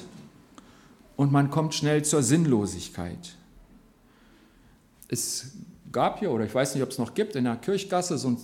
und 1.18 1.32
man 1.32 1.52
kommt 1.52 1.76
schnell 1.76 2.04
zur 2.04 2.24
Sinnlosigkeit. 2.24 3.36
Es 5.08 5.52
gab 5.92 6.20
hier, 6.20 6.32
oder 6.32 6.46
ich 6.46 6.54
weiß 6.54 6.76
nicht, 6.76 6.84
ob 6.84 6.90
es 6.90 6.98
noch 6.98 7.14
gibt, 7.14 7.36
in 7.36 7.46
der 7.46 7.56
Kirchgasse 7.56 8.18
so 8.18 8.30
ein, 8.30 8.38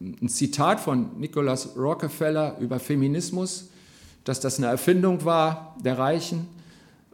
ein 0.00 0.28
Zitat 0.28 0.80
von 0.80 1.18
Nicholas 1.18 1.76
Rockefeller 1.76 2.58
über 2.58 2.78
Feminismus, 2.78 3.70
dass 4.24 4.40
das 4.40 4.58
eine 4.58 4.66
Erfindung 4.66 5.24
war 5.24 5.76
der 5.82 5.98
Reichen, 5.98 6.48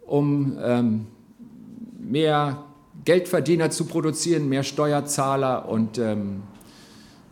um 0.07 0.59
ähm, 0.63 1.07
mehr 1.99 2.65
Geldverdiener 3.05 3.71
zu 3.71 3.87
produzieren, 3.87 4.49
mehr 4.49 4.63
Steuerzahler 4.63 5.69
und 5.69 5.99
ähm, 5.99 6.43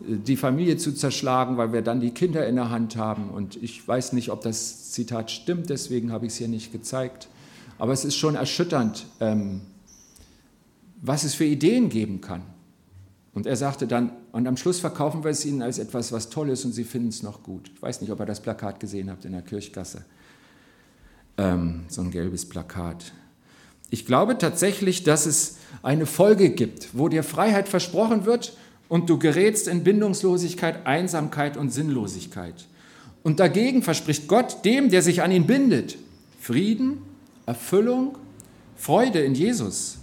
die 0.01 0.37
Familie 0.37 0.77
zu 0.77 0.93
zerschlagen, 0.93 1.57
weil 1.57 1.73
wir 1.73 1.83
dann 1.83 2.01
die 2.01 2.13
Kinder 2.13 2.47
in 2.47 2.57
der 2.57 2.71
Hand 2.71 2.97
haben. 2.97 3.31
Und 3.31 3.61
ich 3.63 3.87
weiß 3.87 4.13
nicht, 4.13 4.31
ob 4.31 4.43
das 4.43 4.93
Zitat 4.93 5.31
stimmt, 5.31 5.71
deswegen 5.71 6.13
habe 6.13 6.27
ich 6.27 6.33
es 6.33 6.39
hier 6.39 6.49
nicht 6.49 6.73
gezeigt. 6.73 7.29
Aber 7.79 7.93
es 7.93 8.05
ist 8.05 8.17
schon 8.17 8.35
erschütternd, 8.35 9.07
ähm, 9.21 9.61
was 11.01 11.25
es 11.25 11.35
für 11.35 11.45
Ideen 11.45 11.89
geben 11.89 12.21
kann. 12.21 12.43
Und 13.35 13.47
er 13.47 13.57
sagte 13.57 13.87
dann, 13.87 14.13
und 14.33 14.47
am 14.47 14.57
Schluss 14.57 14.81
verkaufen 14.81 15.23
wir 15.23 15.31
es 15.31 15.45
Ihnen 15.45 15.63
als 15.63 15.79
etwas, 15.79 16.13
was 16.13 16.29
toll 16.29 16.51
ist 16.51 16.65
und 16.65 16.73
Sie 16.73 16.85
finden 16.85 17.09
es 17.09 17.23
noch 17.23 17.43
gut. 17.43 17.71
Ich 17.75 17.83
weiß 17.83 18.01
nicht, 18.01 18.11
ob 18.11 18.21
ihr 18.21 18.27
das 18.27 18.41
Plakat 18.41 18.81
gesehen 18.81 19.11
habt 19.11 19.25
in 19.25 19.33
der 19.33 19.43
Kirchgasse. 19.43 20.05
Ähm, 21.37 21.85
so 21.89 22.03
ein 22.03 22.11
gelbes 22.11 22.49
Plakat. 22.49 23.13
Ich 23.91 24.07
glaube 24.07 24.37
tatsächlich, 24.39 25.05
dass 25.05 25.25
es 25.25 25.59
eine 25.83 26.05
Folge 26.05 26.51
gibt, 26.51 26.91
wo 26.93 27.09
dir 27.09 27.23
Freiheit 27.23 27.69
versprochen 27.69 28.27
wird 28.27 28.57
und 28.89 29.09
du 29.09 29.19
gerätst 29.19 29.69
in 29.69 29.85
Bindungslosigkeit, 29.85 30.87
Einsamkeit 30.87 31.57
und 31.57 31.71
Sinnlosigkeit. 31.71 32.67
Und 33.23 33.41
dagegen 33.41 33.83
verspricht 33.83 34.29
Gott 34.29 34.65
dem, 34.65 34.91
der 34.91 35.03
sich 35.03 35.23
an 35.23 35.31
ihn 35.31 35.47
bindet, 35.47 35.97
Frieden, 36.41 36.99
Erfüllung, 37.47 38.17
Freude 38.77 39.21
in 39.21 39.35
Jesus. 39.35 39.99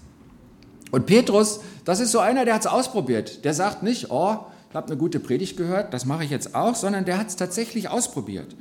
Und 0.96 1.08
Petrus, 1.08 1.60
das 1.84 2.00
ist 2.00 2.14
so 2.14 2.20
einer, 2.20 2.46
der 2.46 2.54
hat 2.54 2.62
es 2.62 2.68
ausprobiert. 2.68 3.44
Der 3.44 3.54
sagt 3.54 3.84
nicht, 3.84 4.12
oh, 4.12 4.38
ich 4.70 4.76
habe 4.76 4.88
eine 4.88 4.96
gute 4.96 5.20
Predigt 5.20 5.58
gehört, 5.58 5.94
das 5.94 6.06
mache 6.06 6.24
ich 6.24 6.30
jetzt 6.30 6.56
auch, 6.56 6.74
sondern 6.74 7.04
der 7.04 7.18
hat 7.18 7.28
es 7.28 7.36
tatsächlich 7.36 7.90
ausprobiert. 7.90 8.56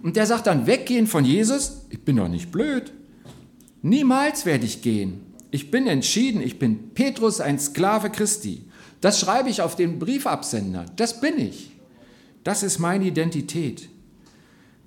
Und 0.00 0.14
der 0.14 0.24
sagt 0.24 0.46
dann, 0.46 0.68
weggehen 0.68 1.08
von 1.08 1.24
Jesus, 1.24 1.86
ich 1.90 2.00
bin 2.02 2.14
doch 2.14 2.28
nicht 2.28 2.52
blöd. 2.52 2.92
Niemals 3.82 4.46
werde 4.46 4.66
ich 4.66 4.82
gehen. 4.82 5.34
Ich 5.50 5.72
bin 5.72 5.88
entschieden, 5.88 6.40
ich 6.40 6.60
bin 6.60 6.90
Petrus, 6.94 7.40
ein 7.40 7.58
Sklave 7.58 8.10
Christi. 8.10 8.62
Das 9.00 9.18
schreibe 9.18 9.48
ich 9.48 9.60
auf 9.60 9.74
den 9.74 9.98
Briefabsender. 9.98 10.86
Das 10.94 11.20
bin 11.20 11.40
ich. 11.40 11.72
Das 12.44 12.62
ist 12.62 12.78
meine 12.78 13.06
Identität. 13.06 13.88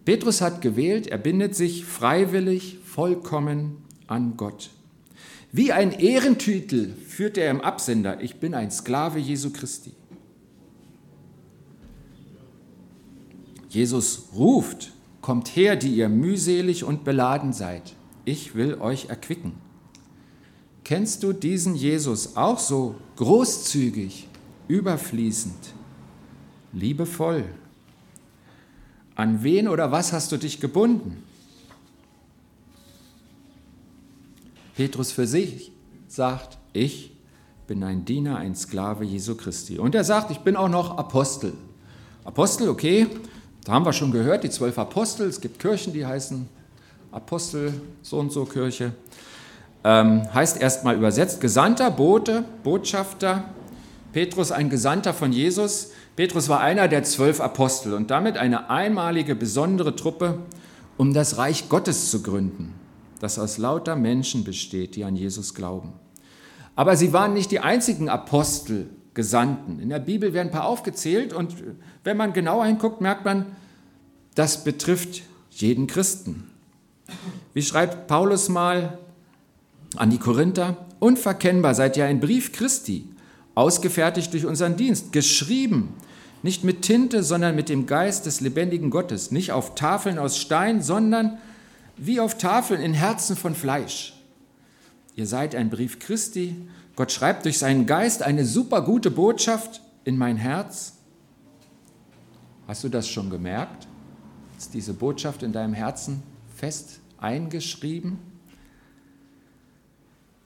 Petrus 0.05 0.39
hat 0.39 0.61
gewählt, 0.61 1.07
er 1.07 1.17
bindet 1.17 1.53
sich 1.53 1.83
freiwillig, 1.83 2.77
vollkommen 2.85 3.83
an 4.07 4.37
Gott. 4.37 4.69
Wie 5.55 5.71
ein 5.71 5.91
Ehrentitel 5.91 6.95
führt 7.07 7.37
er 7.37 7.51
im 7.51 7.61
Absender, 7.61 8.19
ich 8.21 8.39
bin 8.39 8.55
ein 8.55 8.71
Sklave 8.71 9.19
Jesu 9.19 9.51
Christi. 9.51 9.91
Jesus 13.69 14.29
ruft, 14.33 14.93
kommt 15.21 15.55
her, 15.55 15.75
die 15.75 15.95
ihr 15.95 16.09
mühselig 16.09 16.83
und 16.83 17.03
beladen 17.03 17.53
seid. 17.53 17.93
Ich 18.25 18.55
will 18.55 18.81
euch 18.81 19.09
erquicken. 19.09 19.53
Kennst 20.83 21.21
du 21.21 21.33
diesen 21.33 21.75
Jesus 21.75 22.35
auch 22.35 22.57
so 22.57 22.95
großzügig, 23.17 24.27
überfließend, 24.67 25.73
liebevoll? 26.71 27.45
An 29.13 29.43
wen 29.43 29.67
oder 29.67 29.91
was 29.91 30.13
hast 30.13 30.31
du 30.31 30.37
dich 30.37 30.59
gebunden? 30.59 31.23
Petrus 34.75 35.11
für 35.11 35.27
sich 35.27 35.71
sagt, 36.07 36.57
ich 36.73 37.15
bin 37.67 37.83
ein 37.83 38.05
Diener, 38.05 38.37
ein 38.37 38.55
Sklave 38.55 39.03
Jesu 39.03 39.35
Christi. 39.35 39.79
Und 39.79 39.95
er 39.95 40.03
sagt, 40.03 40.31
ich 40.31 40.39
bin 40.39 40.55
auch 40.55 40.69
noch 40.69 40.97
Apostel. 40.97 41.53
Apostel, 42.25 42.69
okay, 42.69 43.07
da 43.65 43.73
haben 43.73 43.85
wir 43.85 43.93
schon 43.93 44.11
gehört, 44.11 44.43
die 44.43 44.49
zwölf 44.49 44.77
Apostel. 44.77 45.27
Es 45.27 45.39
gibt 45.39 45.59
Kirchen, 45.59 45.93
die 45.93 46.05
heißen 46.05 46.47
Apostel, 47.11 47.73
so 48.01 48.19
und 48.19 48.31
so 48.31 48.45
Kirche 48.45 48.93
ähm, 49.83 50.23
heißt 50.33 50.61
erstmal 50.61 50.95
übersetzt 50.95 51.41
Gesandter, 51.41 51.91
Bote, 51.91 52.45
Botschafter. 52.63 53.43
Petrus 54.13 54.51
ein 54.51 54.69
Gesandter 54.69 55.13
von 55.13 55.31
Jesus. 55.31 55.91
Petrus 56.15 56.47
war 56.47 56.59
einer 56.59 56.87
der 56.87 57.03
zwölf 57.03 57.41
Apostel 57.41 57.93
und 57.93 58.11
damit 58.11 58.37
eine 58.37 58.69
einmalige, 58.69 59.35
besondere 59.35 59.95
Truppe, 59.95 60.37
um 60.97 61.13
das 61.13 61.37
Reich 61.37 61.67
Gottes 61.67 62.11
zu 62.11 62.21
gründen, 62.21 62.75
das 63.23 63.39
aus 63.39 63.57
lauter 63.57 63.95
Menschen 63.95 64.43
besteht, 64.43 64.95
die 64.95 65.05
an 65.05 65.15
Jesus 65.15 65.53
glauben. 65.53 65.93
Aber 66.75 66.97
sie 66.97 67.13
waren 67.13 67.33
nicht 67.33 67.51
die 67.51 67.61
einzigen 67.61 68.09
Apostel, 68.09 68.89
Gesandten. 69.13 69.79
In 69.79 69.89
der 69.89 69.99
Bibel 69.99 70.33
werden 70.33 70.47
ein 70.47 70.53
paar 70.53 70.65
aufgezählt 70.65 71.33
und 71.33 71.53
wenn 72.03 72.17
man 72.17 72.33
genauer 72.33 72.65
hinguckt, 72.65 72.99
merkt 72.99 73.25
man, 73.25 73.45
das 74.33 74.63
betrifft 74.63 75.21
jeden 75.51 75.85
Christen. 75.85 76.49
Wie 77.53 77.61
schreibt 77.61 78.07
Paulus 78.07 78.49
mal 78.49 78.97
an 79.95 80.09
die 80.09 80.17
Korinther, 80.17 80.77
unverkennbar 80.99 81.75
seid 81.75 81.95
ihr 81.95 82.05
ein 82.05 82.19
Brief 82.19 82.53
Christi, 82.53 83.07
ausgefertigt 83.53 84.33
durch 84.33 84.47
unseren 84.47 84.77
Dienst, 84.77 85.11
geschrieben, 85.11 85.93
nicht 86.41 86.63
mit 86.63 86.81
Tinte, 86.81 87.21
sondern 87.21 87.55
mit 87.55 87.69
dem 87.69 87.85
Geist 87.85 88.25
des 88.25 88.41
lebendigen 88.41 88.89
Gottes, 88.89 89.29
nicht 89.29 89.51
auf 89.51 89.75
Tafeln 89.75 90.17
aus 90.17 90.37
Stein, 90.37 90.81
sondern 90.81 91.37
wie 91.97 92.19
auf 92.19 92.37
Tafeln 92.37 92.81
in 92.81 92.93
Herzen 92.93 93.35
von 93.35 93.55
Fleisch. 93.55 94.13
Ihr 95.15 95.27
seid 95.27 95.55
ein 95.55 95.69
Brief 95.69 95.99
Christi, 95.99 96.55
Gott 96.95 97.11
schreibt 97.11 97.45
durch 97.45 97.57
seinen 97.57 97.85
Geist 97.85 98.21
eine 98.21 98.45
super 98.45 98.81
gute 98.81 99.09
Botschaft 99.09 99.81
in 100.03 100.17
mein 100.17 100.37
Herz. 100.37 100.93
Hast 102.67 102.83
du 102.83 102.89
das 102.89 103.07
schon 103.07 103.29
gemerkt? 103.29 103.87
Ist 104.57 104.73
diese 104.73 104.93
Botschaft 104.93 105.43
in 105.43 105.51
deinem 105.51 105.73
Herzen 105.73 106.21
fest 106.55 106.99
eingeschrieben? 107.17 108.19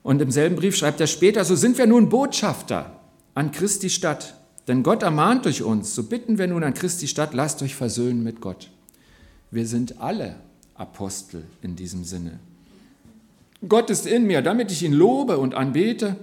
Und 0.02 0.22
im 0.22 0.30
selben 0.30 0.56
Brief 0.56 0.74
schreibt 0.74 1.00
er 1.00 1.06
später, 1.06 1.44
so 1.44 1.54
sind 1.54 1.76
wir 1.76 1.86
nun 1.86 2.08
Botschafter 2.08 2.98
an 3.34 3.52
Christi 3.52 3.90
Stadt. 3.90 4.34
Denn 4.66 4.82
Gott 4.82 5.02
ermahnt 5.02 5.44
durch 5.44 5.62
uns, 5.62 5.94
so 5.94 6.02
bitten 6.02 6.38
wir 6.38 6.46
nun 6.46 6.64
an 6.64 6.74
Christi 6.74 7.08
Stadt, 7.08 7.34
lasst 7.34 7.62
euch 7.62 7.74
versöhnen 7.74 8.22
mit 8.22 8.40
Gott. 8.40 8.70
Wir 9.50 9.66
sind 9.66 10.00
alle 10.00 10.36
Apostel 10.78 11.44
in 11.60 11.76
diesem 11.76 12.04
Sinne. 12.04 12.38
Gott 13.68 13.90
ist 13.90 14.06
in 14.06 14.26
mir, 14.26 14.40
damit 14.40 14.70
ich 14.70 14.84
ihn 14.84 14.92
lobe 14.92 15.38
und 15.38 15.54
anbete, 15.54 16.16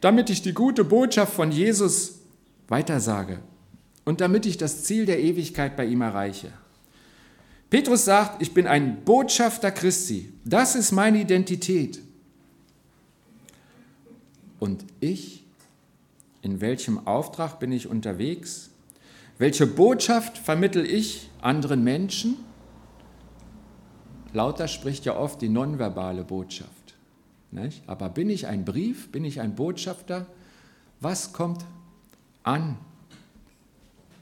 damit 0.00 0.28
ich 0.30 0.42
die 0.42 0.52
gute 0.52 0.84
Botschaft 0.84 1.32
von 1.32 1.50
Jesus 1.50 2.18
weitersage 2.68 3.38
und 4.04 4.20
damit 4.20 4.46
ich 4.46 4.58
das 4.58 4.84
Ziel 4.84 5.06
der 5.06 5.20
Ewigkeit 5.20 5.76
bei 5.76 5.86
ihm 5.86 6.02
erreiche. 6.02 6.52
Petrus 7.70 8.04
sagt, 8.04 8.42
ich 8.42 8.52
bin 8.52 8.66
ein 8.66 9.02
Botschafter 9.04 9.70
Christi. 9.70 10.30
Das 10.44 10.74
ist 10.74 10.92
meine 10.92 11.18
Identität. 11.18 12.00
Und 14.60 14.84
ich, 15.00 15.42
in 16.42 16.60
welchem 16.60 17.06
Auftrag 17.06 17.58
bin 17.58 17.72
ich 17.72 17.86
unterwegs? 17.86 18.68
Welche 19.38 19.66
Botschaft 19.66 20.36
vermittel 20.36 20.84
ich 20.84 21.30
anderen 21.40 21.82
Menschen? 21.82 22.36
Lauter 24.32 24.68
spricht 24.68 25.04
ja 25.04 25.16
oft 25.16 25.42
die 25.42 25.48
nonverbale 25.48 26.24
Botschaft. 26.24 26.94
Nicht? 27.50 27.82
Aber 27.86 28.08
bin 28.08 28.30
ich 28.30 28.46
ein 28.46 28.64
Brief? 28.64 29.12
Bin 29.12 29.24
ich 29.24 29.40
ein 29.40 29.54
Botschafter? 29.54 30.26
Was 31.00 31.32
kommt 31.32 31.64
an, 32.42 32.78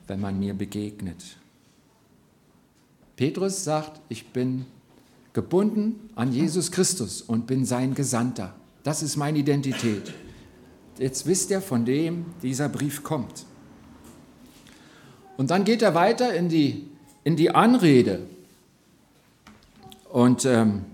wenn 0.09 0.21
man 0.21 0.39
mir 0.39 0.55
begegnet? 0.55 1.37
Petrus 3.17 3.63
sagt, 3.63 4.01
ich 4.09 4.29
bin 4.29 4.67
gebunden 5.33 6.11
an 6.17 6.33
Jesus 6.33 6.73
Christus 6.73 7.23
und 7.23 7.47
bin 7.47 7.65
sein 7.65 7.95
Gesandter. 7.95 8.55
Das 8.83 9.03
ist 9.03 9.17
meine 9.17 9.39
Identität. 9.39 10.13
Jetzt 10.99 11.27
wisst 11.27 11.51
ihr, 11.51 11.61
von 11.61 11.85
dem 11.85 12.27
dieser 12.43 12.69
Brief 12.69 13.05
kommt. 13.05 13.45
Und 15.37 15.51
dann 15.51 15.65
geht 15.65 15.83
er 15.83 15.95
weiter 15.95 16.35
in 16.35 16.49
die, 16.49 16.89
in 17.23 17.37
die 17.37 17.51
Anrede. 17.51 18.21
Und 20.13 20.45
ähm, 20.45 20.85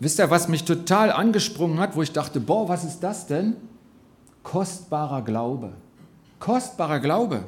wisst 0.00 0.18
ihr, 0.18 0.30
was 0.30 0.48
mich 0.48 0.64
total 0.64 1.12
angesprungen 1.12 1.78
hat, 1.78 1.96
wo 1.96 2.02
ich 2.02 2.12
dachte, 2.12 2.40
boah, 2.40 2.68
was 2.68 2.84
ist 2.84 3.00
das 3.00 3.26
denn? 3.26 3.56
Kostbarer 4.42 5.22
Glaube. 5.22 5.72
Kostbarer 6.40 7.00
Glaube. 7.00 7.44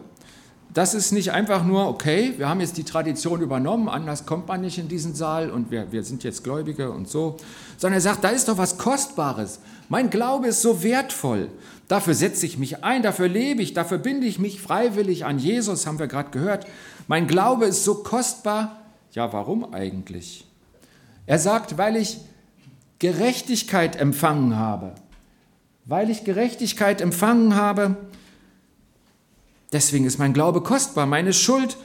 Das 0.72 0.94
ist 0.94 1.10
nicht 1.12 1.32
einfach 1.32 1.64
nur, 1.64 1.88
okay, 1.88 2.34
wir 2.36 2.48
haben 2.48 2.60
jetzt 2.60 2.76
die 2.76 2.84
Tradition 2.84 3.40
übernommen, 3.40 3.88
anders 3.88 4.26
kommt 4.26 4.46
man 4.48 4.60
nicht 4.60 4.78
in 4.78 4.88
diesen 4.88 5.14
Saal 5.14 5.50
und 5.50 5.70
wir, 5.70 5.90
wir 5.90 6.02
sind 6.02 6.22
jetzt 6.22 6.44
Gläubige 6.44 6.90
und 6.90 7.08
so, 7.08 7.36
sondern 7.78 7.98
er 7.98 8.02
sagt, 8.02 8.24
da 8.24 8.28
ist 8.28 8.48
doch 8.48 8.58
was 8.58 8.76
Kostbares. 8.76 9.60
Mein 9.88 10.10
Glaube 10.10 10.48
ist 10.48 10.62
so 10.62 10.82
wertvoll. 10.82 11.48
Dafür 11.88 12.14
setze 12.14 12.44
ich 12.44 12.58
mich 12.58 12.84
ein, 12.84 13.02
dafür 13.02 13.28
lebe 13.28 13.62
ich, 13.62 13.72
dafür 13.72 13.98
binde 13.98 14.26
ich 14.26 14.38
mich 14.38 14.60
freiwillig 14.60 15.24
an 15.24 15.38
Jesus, 15.38 15.86
haben 15.86 15.98
wir 15.98 16.08
gerade 16.08 16.30
gehört. 16.30 16.66
Mein 17.08 17.26
Glaube 17.26 17.64
ist 17.66 17.84
so 17.84 18.02
kostbar. 18.02 18.85
Ja, 19.16 19.32
warum 19.32 19.74
eigentlich? 19.74 20.46
Er 21.26 21.40
sagt, 21.40 21.76
weil 21.76 21.96
ich 21.96 22.18
Gerechtigkeit 23.00 23.96
empfangen 23.96 24.56
habe. 24.56 24.94
Weil 25.84 26.10
ich 26.10 26.22
Gerechtigkeit 26.22 27.00
empfangen 27.00 27.56
habe, 27.56 27.96
Deswegen 29.72 30.04
ist 30.04 30.18
mein 30.18 30.32
Glaube 30.32 30.62
kostbar. 30.62 31.06
Meine 31.06 31.32
Schuld 31.32 31.76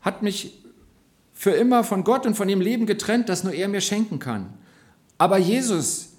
hat 0.00 0.22
mich 0.22 0.54
für 1.32 1.50
immer 1.50 1.84
von 1.84 2.02
Gott 2.04 2.26
und 2.26 2.34
von 2.34 2.48
dem 2.48 2.60
Leben 2.60 2.86
getrennt, 2.86 3.28
das 3.28 3.44
nur 3.44 3.52
er 3.52 3.68
mir 3.68 3.80
schenken 3.80 4.18
kann. 4.18 4.54
Aber 5.18 5.36
Jesus, 5.36 6.10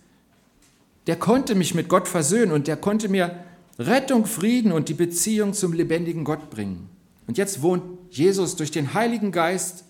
der 1.07 1.15
konnte 1.15 1.55
mich 1.55 1.73
mit 1.73 1.89
Gott 1.89 2.07
versöhnen 2.07 2.51
und 2.51 2.67
der 2.67 2.77
konnte 2.77 3.09
mir 3.09 3.43
Rettung, 3.79 4.25
Frieden 4.25 4.71
und 4.71 4.89
die 4.89 4.93
Beziehung 4.93 5.53
zum 5.53 5.73
lebendigen 5.73 6.23
Gott 6.23 6.49
bringen. 6.49 6.89
Und 7.27 7.37
jetzt 7.37 7.61
wohnt 7.61 7.83
Jesus 8.11 8.55
durch 8.55 8.71
den 8.71 8.93
Heiligen 8.93 9.31
Geist, 9.31 9.83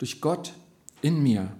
durch 0.00 0.20
Gott 0.20 0.52
in 1.00 1.22
mir. 1.22 1.52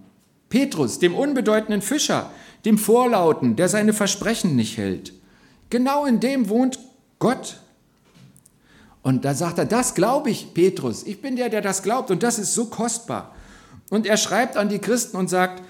Petrus, 0.49 0.99
dem 0.99 1.15
unbedeutenden 1.15 1.81
Fischer, 1.81 2.29
dem 2.65 2.77
Vorlauten, 2.77 3.55
der 3.55 3.69
seine 3.69 3.93
Versprechen 3.93 4.57
nicht 4.57 4.77
hält. 4.77 5.13
Genau 5.69 6.05
in 6.05 6.19
dem 6.19 6.49
wohnt 6.49 6.77
Gott 7.19 7.61
und 9.03 9.25
da 9.25 9.33
sagt 9.33 9.57
er, 9.57 9.65
das 9.65 9.95
glaube 9.95 10.29
ich, 10.29 10.53
Petrus. 10.53 11.03
Ich 11.03 11.21
bin 11.21 11.35
der, 11.35 11.49
der 11.49 11.61
das 11.61 11.81
glaubt 11.83 12.11
und 12.11 12.23
das 12.23 12.37
ist 12.37 12.53
so 12.53 12.65
kostbar. 12.65 13.35
Und 13.89 14.05
er 14.05 14.17
schreibt 14.17 14.57
an 14.57 14.69
die 14.69 14.79
Christen 14.79 15.17
und 15.17 15.29
sagt, 15.29 15.63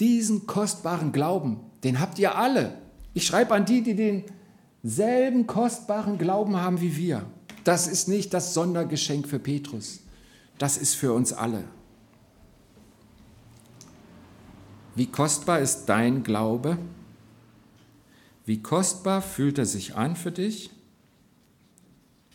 diesen 0.00 0.46
kostbaren 0.46 1.12
Glauben, 1.12 1.60
den 1.84 2.00
habt 2.00 2.18
ihr 2.18 2.36
alle. 2.36 2.78
Ich 3.14 3.26
schreibe 3.26 3.54
an 3.54 3.64
die, 3.64 3.82
die 3.82 4.24
denselben 4.82 5.46
kostbaren 5.46 6.18
Glauben 6.18 6.56
haben 6.56 6.80
wie 6.80 6.96
wir. 6.96 7.24
Das 7.62 7.86
ist 7.86 8.08
nicht 8.08 8.34
das 8.34 8.54
Sondergeschenk 8.54 9.28
für 9.28 9.38
Petrus. 9.38 10.00
Das 10.58 10.76
ist 10.76 10.94
für 10.94 11.12
uns 11.12 11.32
alle. 11.32 11.64
Wie 14.94 15.06
kostbar 15.06 15.58
ist 15.58 15.86
dein 15.86 16.22
Glaube? 16.22 16.78
Wie 18.46 18.62
kostbar 18.62 19.22
fühlt 19.22 19.58
er 19.58 19.66
sich 19.66 19.96
an 19.96 20.16
für 20.16 20.30
dich? 20.30 20.70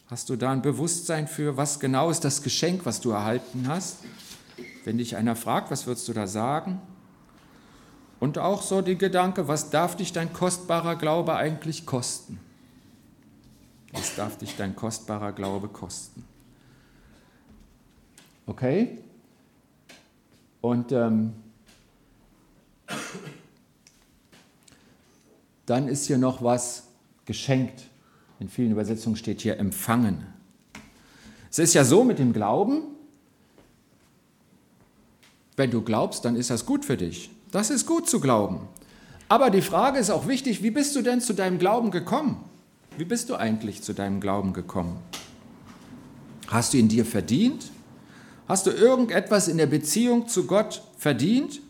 Hast 0.07 0.29
du 0.29 0.35
da 0.35 0.51
ein 0.51 0.61
Bewusstsein 0.61 1.27
für, 1.27 1.55
was 1.55 1.79
genau 1.79 2.09
ist 2.09 2.25
das 2.25 2.41
Geschenk, 2.41 2.85
was 2.85 2.99
du 2.99 3.11
erhalten 3.11 3.67
hast? 3.67 3.99
Wenn 4.83 4.97
dich 4.97 5.15
einer 5.15 5.35
fragt, 5.35 5.69
was 5.69 5.85
würdest 5.85 6.07
du 6.07 6.13
da 6.13 6.25
sagen? 6.25 6.81
Und 8.19 8.37
auch 8.37 8.63
so 8.63 8.81
die 8.81 8.97
Gedanke, 8.97 9.47
was 9.47 9.69
darf 9.69 9.95
dich 9.95 10.11
dein 10.11 10.33
kostbarer 10.33 10.95
Glaube 10.95 11.35
eigentlich 11.35 11.85
kosten? 11.85 12.39
Was 13.93 14.15
darf 14.15 14.37
dich 14.37 14.55
dein 14.57 14.75
kostbarer 14.75 15.31
Glaube 15.31 15.67
kosten? 15.67 16.25
Okay? 18.45 18.97
Und 20.61 20.91
ähm, 20.91 21.33
dann 25.65 25.87
ist 25.87 26.07
hier 26.07 26.17
noch 26.17 26.43
was 26.43 26.83
geschenkt. 27.25 27.83
In 28.39 28.49
vielen 28.49 28.71
Übersetzungen 28.71 29.15
steht 29.15 29.41
hier 29.41 29.59
empfangen. 29.59 30.25
Es 31.51 31.59
ist 31.59 31.73
ja 31.73 31.83
so 31.83 32.03
mit 32.03 32.19
dem 32.19 32.33
Glauben, 32.33 32.81
wenn 35.57 35.71
du 35.71 35.81
glaubst, 35.81 36.25
dann 36.25 36.35
ist 36.35 36.49
das 36.49 36.65
gut 36.65 36.85
für 36.85 36.97
dich. 36.97 37.29
Das 37.51 37.69
ist 37.69 37.85
gut 37.85 38.09
zu 38.09 38.19
glauben. 38.19 38.67
Aber 39.27 39.49
die 39.49 39.61
Frage 39.61 39.99
ist 39.99 40.09
auch 40.09 40.27
wichtig, 40.27 40.63
wie 40.63 40.71
bist 40.71 40.95
du 40.95 41.01
denn 41.01 41.21
zu 41.21 41.33
deinem 41.33 41.59
Glauben 41.59 41.91
gekommen? 41.91 42.43
Wie 42.97 43.05
bist 43.05 43.29
du 43.29 43.35
eigentlich 43.35 43.81
zu 43.83 43.93
deinem 43.93 44.21
Glauben 44.21 44.53
gekommen? 44.53 44.99
Hast 46.47 46.73
du 46.73 46.77
ihn 46.77 46.87
dir 46.87 47.05
verdient? 47.05 47.71
Hast 48.47 48.65
du 48.65 48.71
irgendetwas 48.71 49.47
in 49.47 49.57
der 49.57 49.67
Beziehung 49.67 50.27
zu 50.27 50.47
Gott 50.47 50.81
verdient? 50.97 51.61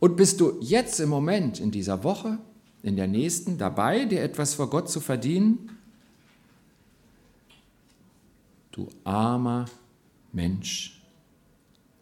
Und 0.00 0.16
bist 0.16 0.40
du 0.40 0.58
jetzt 0.60 1.00
im 1.00 1.08
Moment, 1.08 1.60
in 1.60 1.70
dieser 1.70 2.04
Woche, 2.04 2.38
in 2.82 2.96
der 2.96 3.08
nächsten 3.08 3.58
dabei, 3.58 4.04
dir 4.04 4.22
etwas 4.22 4.54
vor 4.54 4.70
Gott 4.70 4.88
zu 4.90 5.00
verdienen? 5.00 5.70
du 8.78 8.88
armer 9.02 9.66
Mensch. 10.32 11.02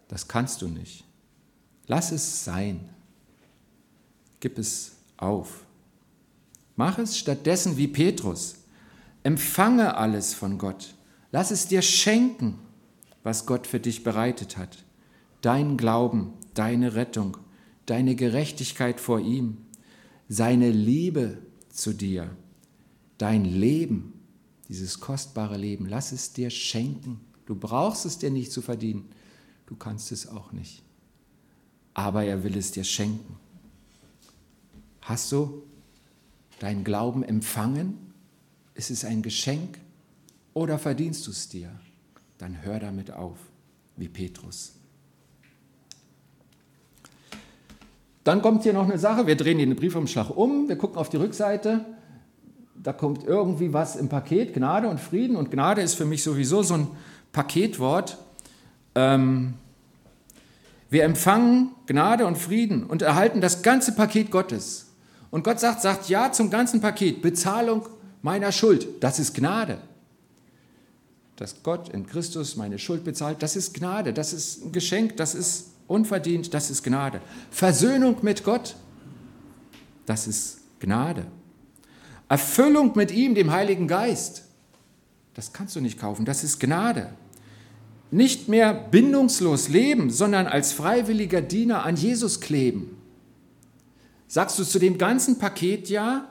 Das 0.09 0.28
kannst 0.28 0.61
du 0.61 0.68
nicht. 0.68 1.04
Lass 1.87 2.12
es 2.12 2.44
sein. 2.44 2.88
Gib 4.40 4.59
es 4.59 4.96
auf. 5.16 5.64
Mach 6.76 6.98
es 6.98 7.16
stattdessen 7.16 7.78
wie 7.78 7.88
Petrus. 7.88 8.56
Empfange 9.22 9.96
alles 9.96 10.35
von 10.35 10.59
Gott. 10.59 10.94
Lass 11.32 11.50
es 11.50 11.66
dir 11.66 11.80
schenken, 11.80 12.59
was 13.22 13.46
Gott 13.46 13.66
für 13.66 13.80
dich 13.80 14.04
bereitet 14.04 14.59
hat. 14.59 14.85
Dein 15.40 15.76
Glauben, 15.78 16.35
deine 16.54 16.94
Rettung, 16.94 17.38
deine 17.87 18.14
Gerechtigkeit 18.14 19.01
vor 19.01 19.20
ihm, 19.20 19.59
seine 20.29 20.70
Liebe 20.70 21.38
zu 21.70 21.92
dir, 21.92 22.37
dein 23.18 23.44
Leben 23.44 24.12
dieses 24.68 25.01
kostbare 25.01 25.57
Leben. 25.57 25.87
Lass 25.87 26.12
es 26.12 26.33
dir 26.33 26.51
schenken. 26.51 27.20
Du 27.46 27.55
brauchst 27.55 28.05
es 28.05 28.18
dir 28.18 28.31
nicht 28.31 28.51
zu 28.51 28.61
verdienen. 28.62 29.09
Du 29.66 29.77
kannst 29.77 30.12
es 30.12 30.27
auch 30.27 30.53
nicht. 30.53 30.83
Aber 31.94 32.25
er 32.25 32.42
will 32.44 32.57
es 32.57 32.72
dir 32.72 32.85
schenken. 32.85 33.37
Hast 35.01 35.31
du 35.31 35.62
deinen 36.59 36.85
Glauben 36.85 37.22
empfangen? 37.22 38.12
Ist 38.75 38.90
es 38.90 39.05
ein 39.05 39.22
Geschenk 39.22 39.79
oder 40.53 40.79
verdienst 40.79 41.27
du 41.27 41.31
es 41.31 41.49
dir? 41.49 41.70
Dann 42.38 42.62
hör 42.62 42.81
damit 42.81 43.11
auf, 43.11 43.38
wie 43.96 44.09
Petrus. 44.09 44.75
Dann 48.26 48.42
kommt 48.42 48.64
hier 48.64 48.74
noch 48.74 48.84
eine 48.84 48.98
Sache. 48.98 49.26
Wir 49.26 49.36
drehen 49.36 49.56
den 49.56 49.74
Briefumschlag 49.74 50.36
um. 50.36 50.68
Wir 50.68 50.76
gucken 50.76 50.98
auf 50.98 51.08
die 51.08 51.16
Rückseite 51.16 51.86
da 52.86 52.92
kommt 52.92 53.24
irgendwie 53.24 53.72
was 53.72 53.96
im 53.96 54.08
Paket, 54.08 54.54
Gnade 54.54 54.88
und 54.88 55.00
Frieden. 55.00 55.34
Und 55.34 55.50
Gnade 55.50 55.82
ist 55.82 55.94
für 55.94 56.04
mich 56.04 56.22
sowieso 56.22 56.62
so 56.62 56.74
ein 56.74 56.88
Paketwort. 57.32 58.16
Ähm, 58.94 59.54
wir 60.88 61.02
empfangen 61.02 61.72
Gnade 61.86 62.26
und 62.26 62.38
Frieden 62.38 62.84
und 62.84 63.02
erhalten 63.02 63.40
das 63.40 63.62
ganze 63.62 63.92
Paket 63.92 64.30
Gottes. 64.30 64.86
Und 65.32 65.42
Gott 65.42 65.58
sagt, 65.58 65.82
sagt 65.82 66.08
ja 66.08 66.30
zum 66.30 66.48
ganzen 66.48 66.80
Paket, 66.80 67.22
Bezahlung 67.22 67.88
meiner 68.22 68.52
Schuld, 68.52 68.86
das 69.00 69.18
ist 69.18 69.34
Gnade. 69.34 69.78
Dass 71.34 71.62
Gott 71.64 71.88
in 71.88 72.06
Christus 72.06 72.54
meine 72.54 72.78
Schuld 72.78 73.02
bezahlt, 73.02 73.42
das 73.42 73.56
ist 73.56 73.74
Gnade, 73.74 74.12
das 74.12 74.32
ist 74.32 74.64
ein 74.64 74.70
Geschenk, 74.72 75.16
das 75.16 75.34
ist 75.34 75.72
unverdient, 75.88 76.53
das 76.55 76.70
ist 76.70 76.83
Gnade. 76.83 77.20
Versöhnung 77.51 78.16
mit 78.22 78.44
Gott, 78.44 78.77
das 80.07 80.27
ist 80.27 80.61
Gnade. 80.81 81.27
Erfüllung 82.29 82.92
mit 82.96 83.12
ihm, 83.12 83.35
dem 83.35 83.53
Heiligen 83.53 83.87
Geist. 83.88 84.44
Das 85.35 85.53
kannst 85.53 85.77
du 85.77 85.81
nicht 85.81 85.99
kaufen, 85.99 86.25
das 86.25 86.44
ist 86.44 86.61
Gnade. 86.61 87.12
Nicht 88.11 88.49
mehr 88.49 88.72
bindungslos 88.72 89.68
leben, 89.68 90.11
sondern 90.11 90.46
als 90.46 90.72
freiwilliger 90.72 91.42
Diener 91.42 91.85
an 91.85 91.96
Jesus 91.96 92.40
kleben. 92.40 92.96
Sagst 94.29 94.59
du 94.59 94.64
zu 94.64 94.79
dem 94.79 94.99
ganzen 94.99 95.38
Paket 95.38 95.88
ja? 95.88 96.29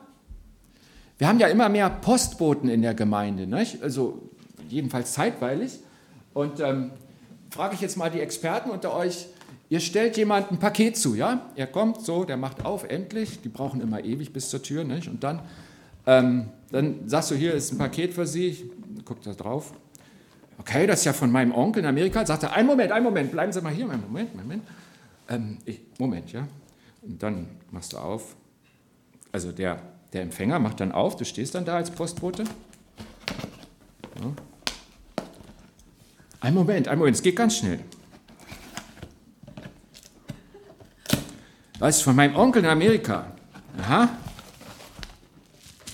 Wir 1.18 1.28
haben 1.28 1.40
ja 1.40 1.48
immer 1.48 1.70
mehr 1.70 1.90
Postboten 1.90 2.68
in 2.70 2.82
der 2.82 2.94
Gemeinde, 2.94 3.48
nicht? 3.48 3.82
also 3.82 4.30
jedenfalls 4.68 5.14
zeitweilig. 5.14 5.80
Und 6.34 6.60
ähm, 6.60 6.92
frage 7.50 7.76
ich 7.76 7.82
jetzt 7.82 7.96
mal 7.96 8.10
die 8.10 8.20
Experten 8.20 8.70
unter 8.70 8.94
euch, 8.94 9.28
ihr 9.70 9.80
stellt 9.80 10.18
jemand 10.18 10.52
ein 10.52 10.60
Paket 10.60 10.98
zu, 10.98 11.16
ja? 11.16 11.50
Er 11.56 11.68
kommt 11.68 12.02
so, 12.02 12.24
der 12.24 12.38
macht 12.38 12.66
auf, 12.66 12.84
endlich, 12.84 13.42
die 13.42 13.50
brauchen 13.50 13.82
immer 13.82 14.04
ewig 14.04 14.34
bis 14.34 14.50
zur 14.50 14.62
Tür, 14.62 14.84
nicht? 14.84 15.08
Und 15.08 15.24
dann 15.24 15.42
ähm, 16.06 16.50
dann 16.72 17.08
sagst 17.08 17.32
du, 17.32 17.36
hier 17.36 17.54
ist 17.54 17.72
ein 17.72 17.78
Paket 17.78 18.14
für 18.14 18.28
Sie, 18.28 18.48
ich 18.48 18.66
guck 19.06 19.22
da 19.24 19.34
drauf. 19.34 19.74
Okay, 20.58 20.88
das 20.88 21.00
ist 21.00 21.06
ja 21.06 21.14
von 21.14 21.32
meinem 21.32 21.54
Onkel 21.54 21.84
in 21.84 21.90
Amerika. 21.90 22.26
Sagt 22.26 22.44
er, 22.44 22.54
einen 22.54 22.68
Moment, 22.68 22.92
einen 22.92 23.04
Moment, 23.04 23.32
bleiben 23.32 23.52
Sie 23.52 23.62
mal 23.62 23.74
hier, 23.74 23.86
Moment, 23.86 24.36
Moment. 24.36 24.64
Ähm, 25.28 25.58
ich, 25.66 25.82
Moment, 26.00 26.32
ja. 26.32 26.48
Und 27.02 27.22
dann 27.22 27.48
machst 27.72 27.94
du 27.94 27.98
auf. 27.98 28.36
Also 29.32 29.52
der, 29.52 29.82
der 30.14 30.22
Empfänger 30.22 30.60
macht 30.60 30.80
dann 30.80 30.92
auf, 30.92 31.18
du 31.18 31.26
stehst 31.26 31.56
dann 31.56 31.66
da 31.66 31.76
als 31.76 31.92
Postbote. 31.92 32.46
Ja. 34.22 34.32
Ein 36.40 36.54
Moment, 36.54 36.88
ein 36.88 36.98
Moment, 36.98 37.18
es 37.18 37.24
geht 37.24 37.36
ganz 37.36 37.58
schnell. 37.58 37.80
Was 41.86 42.02
von 42.02 42.16
meinem 42.16 42.36
Onkel 42.36 42.64
in 42.64 42.70
Amerika. 42.72 43.28
Aha. 43.78 44.10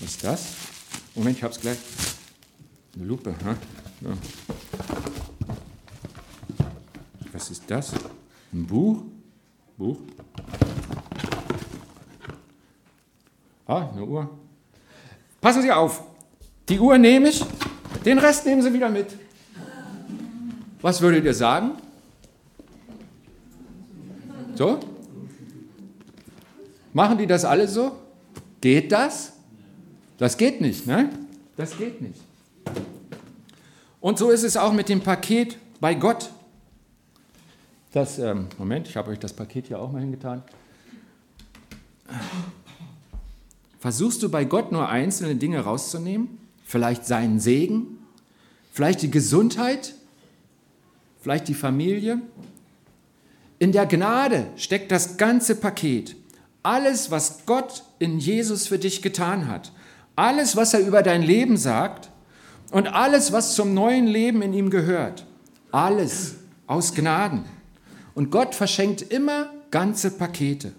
ist 0.00 0.24
das? 0.24 0.54
Moment, 1.14 1.36
ich 1.36 1.44
hab's 1.44 1.60
gleich. 1.60 1.76
Eine 2.96 3.04
Lupe. 3.04 3.34
Ha? 3.44 3.54
Ja. 4.00 4.10
Was 7.34 7.50
ist 7.50 7.64
das? 7.66 7.92
Ein 8.54 8.66
Buch? 8.66 9.02
Buch? 9.76 9.98
Ah, 13.66 13.90
eine 13.90 14.02
Uhr. 14.06 14.30
Passen 15.42 15.60
Sie 15.60 15.70
auf. 15.70 16.02
Die 16.70 16.80
Uhr 16.80 16.96
nehme 16.96 17.28
ich, 17.28 17.44
den 18.02 18.18
Rest 18.18 18.46
nehmen 18.46 18.62
Sie 18.62 18.72
wieder 18.72 18.88
mit. 18.88 19.14
Was 20.80 21.02
würdet 21.02 21.22
ihr 21.22 21.34
sagen? 21.34 21.72
So? 24.54 24.91
Machen 26.92 27.18
die 27.18 27.26
das 27.26 27.44
alle 27.44 27.68
so? 27.68 27.92
Geht 28.60 28.92
das? 28.92 29.32
Das 30.18 30.36
geht 30.36 30.60
nicht, 30.60 30.86
ne? 30.86 31.10
Das 31.56 31.76
geht 31.76 32.00
nicht. 32.00 32.20
Und 34.00 34.18
so 34.18 34.30
ist 34.30 34.42
es 34.42 34.56
auch 34.56 34.72
mit 34.72 34.88
dem 34.88 35.00
Paket 35.00 35.58
bei 35.80 35.94
Gott. 35.94 36.30
Das, 37.92 38.18
ähm, 38.18 38.46
Moment, 38.58 38.88
ich 38.88 38.96
habe 38.96 39.10
euch 39.10 39.18
das 39.18 39.32
Paket 39.32 39.68
hier 39.68 39.78
auch 39.78 39.92
mal 39.92 40.00
hingetan. 40.00 40.42
Versuchst 43.78 44.22
du 44.22 44.28
bei 44.28 44.44
Gott 44.44 44.72
nur 44.72 44.88
einzelne 44.88 45.34
Dinge 45.34 45.60
rauszunehmen? 45.60 46.38
Vielleicht 46.64 47.04
seinen 47.04 47.40
Segen? 47.40 47.98
Vielleicht 48.72 49.02
die 49.02 49.10
Gesundheit? 49.10 49.94
Vielleicht 51.20 51.48
die 51.48 51.54
Familie? 51.54 52.20
In 53.58 53.72
der 53.72 53.86
Gnade 53.86 54.46
steckt 54.56 54.90
das 54.90 55.16
ganze 55.16 55.56
Paket. 55.56 56.16
Alles, 56.62 57.10
was 57.10 57.44
Gott 57.46 57.84
in 57.98 58.18
Jesus 58.18 58.68
für 58.68 58.78
dich 58.78 59.02
getan 59.02 59.48
hat. 59.48 59.72
Alles, 60.14 60.56
was 60.56 60.74
er 60.74 60.80
über 60.80 61.02
dein 61.02 61.22
Leben 61.22 61.56
sagt 61.56 62.10
und 62.70 62.88
alles, 62.88 63.32
was 63.32 63.54
zum 63.54 63.74
neuen 63.74 64.06
Leben 64.06 64.42
in 64.42 64.52
ihm 64.52 64.70
gehört. 64.70 65.26
Alles 65.72 66.36
aus 66.66 66.94
Gnaden. 66.94 67.44
Und 68.14 68.30
Gott 68.30 68.54
verschenkt 68.54 69.02
immer 69.02 69.50
ganze 69.70 70.10
Pakete. 70.10 70.72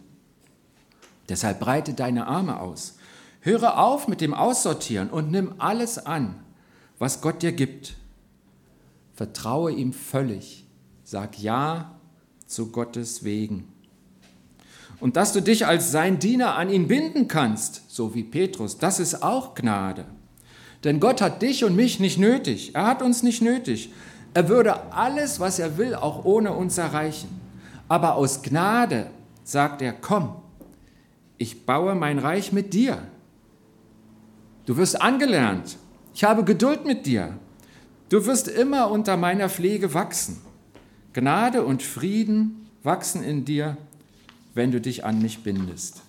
Deshalb 1.29 1.59
breite 1.59 1.93
deine 1.93 2.27
Arme 2.27 2.59
aus. 2.59 2.97
Höre 3.41 3.79
auf 3.79 4.07
mit 4.07 4.21
dem 4.21 4.33
Aussortieren 4.33 5.09
und 5.09 5.31
nimm 5.31 5.55
alles 5.57 5.97
an, 6.05 6.35
was 6.99 7.21
Gott 7.21 7.41
dir 7.41 7.51
gibt. 7.51 7.95
Vertraue 9.15 9.71
ihm 9.71 9.93
völlig. 9.93 10.65
Sag 11.03 11.39
Ja 11.39 11.99
zu 12.45 12.71
Gottes 12.71 13.23
Wegen. 13.23 13.72
Und 15.03 15.17
dass 15.17 15.33
du 15.33 15.41
dich 15.41 15.67
als 15.67 15.91
sein 15.91 16.17
Diener 16.17 16.55
an 16.55 16.69
ihn 16.69 16.87
binden 16.87 17.27
kannst, 17.27 17.81
so 17.89 18.15
wie 18.15 18.23
Petrus, 18.23 18.77
das 18.77 19.01
ist 19.01 19.21
auch 19.21 19.53
Gnade. 19.53 20.05
Denn 20.85 21.01
Gott 21.01 21.19
hat 21.19 21.41
dich 21.41 21.65
und 21.65 21.75
mich 21.75 21.99
nicht 21.99 22.17
nötig. 22.17 22.73
Er 22.73 22.85
hat 22.85 23.01
uns 23.01 23.21
nicht 23.21 23.41
nötig. 23.41 23.91
Er 24.33 24.47
würde 24.47 24.93
alles, 24.93 25.41
was 25.41 25.59
er 25.59 25.77
will, 25.77 25.93
auch 25.93 26.23
ohne 26.23 26.53
uns 26.53 26.77
erreichen. 26.77 27.27
Aber 27.89 28.15
aus 28.15 28.43
Gnade 28.43 29.07
sagt 29.43 29.81
er, 29.81 29.91
komm, 29.91 30.37
ich 31.37 31.65
baue 31.65 31.95
mein 31.95 32.17
Reich 32.17 32.53
mit 32.53 32.73
dir. 32.73 32.99
Du 34.65 34.77
wirst 34.77 35.01
angelernt. 35.01 35.75
Ich 36.13 36.23
habe 36.23 36.45
Geduld 36.45 36.85
mit 36.85 37.05
dir. 37.05 37.37
Du 38.07 38.25
wirst 38.25 38.47
immer 38.47 38.89
unter 38.89 39.17
meiner 39.17 39.49
Pflege 39.49 39.93
wachsen. 39.93 40.39
Gnade 41.11 41.65
und 41.65 41.83
Frieden 41.83 42.69
wachsen 42.83 43.21
in 43.21 43.43
dir, 43.43 43.75
wenn 44.53 44.71
du 44.71 44.79
dich 44.79 45.05
an 45.05 45.21
mich 45.21 45.43
bindest. 45.43 46.01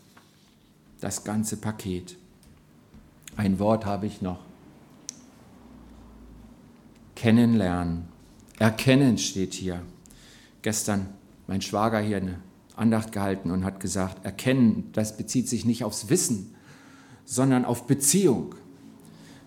Das 1.01 1.25
ganze 1.25 1.57
Paket. 1.57 2.17
Ein 3.37 3.59
Wort 3.59 3.85
habe 3.85 4.07
ich 4.07 4.23
noch. 4.23 4.41
Kennenlernen. 7.15 8.09
Erkennen 8.59 9.19
steht 9.19 9.55
hier. 9.55 9.83
Gestern 10.63 11.09
mein 11.47 11.61
Schwager 11.61 12.01
hier 12.01 12.19
eine 12.19 12.41
Andacht 12.77 13.13
gehalten 13.13 13.51
und 13.51 13.65
hat 13.65 13.81
gesagt, 13.81 14.25
erkennen, 14.25 14.91
das 14.93 15.17
bezieht 15.17 15.49
sich 15.49 15.65
nicht 15.65 15.85
aufs 15.85 16.09
Wissen, 16.09 16.55
sondern 17.25 17.65
auf 17.65 17.87
Beziehung. 17.87 18.55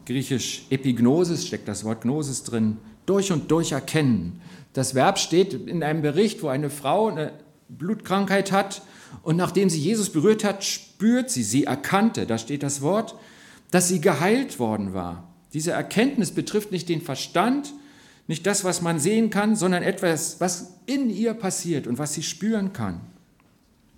Griechisch 0.06 0.66
Epignosis 0.70 1.46
steckt 1.46 1.68
das 1.68 1.84
Wort 1.84 2.02
Gnosis 2.02 2.44
drin, 2.44 2.78
durch 3.06 3.32
und 3.32 3.52
durch 3.52 3.74
erkennen. 3.74 4.42
Das 4.74 4.96
Verb 4.96 5.18
steht 5.18 5.54
in 5.54 5.84
einem 5.84 6.02
Bericht, 6.02 6.44
wo 6.44 6.48
eine 6.48 6.70
Frau 6.70 7.08
eine 7.08 7.34
Blutkrankheit 7.70 8.52
hat 8.52 8.82
und 9.24 9.36
nachdem 9.36 9.70
sie 9.70 9.80
Jesus 9.80 10.12
berührt 10.12 10.44
hat, 10.44 10.64
spürt 10.64 11.30
sie, 11.30 11.44
sie 11.44 11.66
erkannte, 11.66 12.26
da 12.26 12.38
steht 12.38 12.64
das 12.64 12.82
Wort, 12.82 13.16
dass 13.72 13.88
sie 13.88 14.02
geheilt 14.02 14.60
worden 14.60 14.94
war. 14.94 15.28
Diese 15.54 15.72
Erkenntnis 15.72 16.32
betrifft 16.32 16.72
nicht 16.72 16.90
den 16.90 17.02
Verstand, 17.02 17.74
nicht 18.28 18.46
das, 18.46 18.64
was 18.64 18.82
man 18.82 19.00
sehen 19.00 19.30
kann, 19.30 19.56
sondern 19.56 19.84
etwas, 19.84 20.40
was 20.40 20.74
in 20.86 21.10
ihr 21.10 21.34
passiert 21.34 21.88
und 21.88 21.98
was 21.98 22.14
sie 22.14 22.24
spüren 22.24 22.74
kann. 22.74 23.02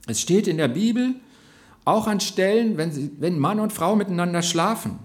Es 0.07 0.21
steht 0.21 0.47
in 0.47 0.57
der 0.57 0.67
Bibel 0.67 1.15
auch 1.85 2.07
an 2.07 2.19
Stellen, 2.19 2.77
wenn, 2.77 2.91
sie, 2.91 3.11
wenn 3.19 3.39
Mann 3.39 3.59
und 3.59 3.73
Frau 3.73 3.95
miteinander 3.95 4.41
schlafen. 4.41 4.99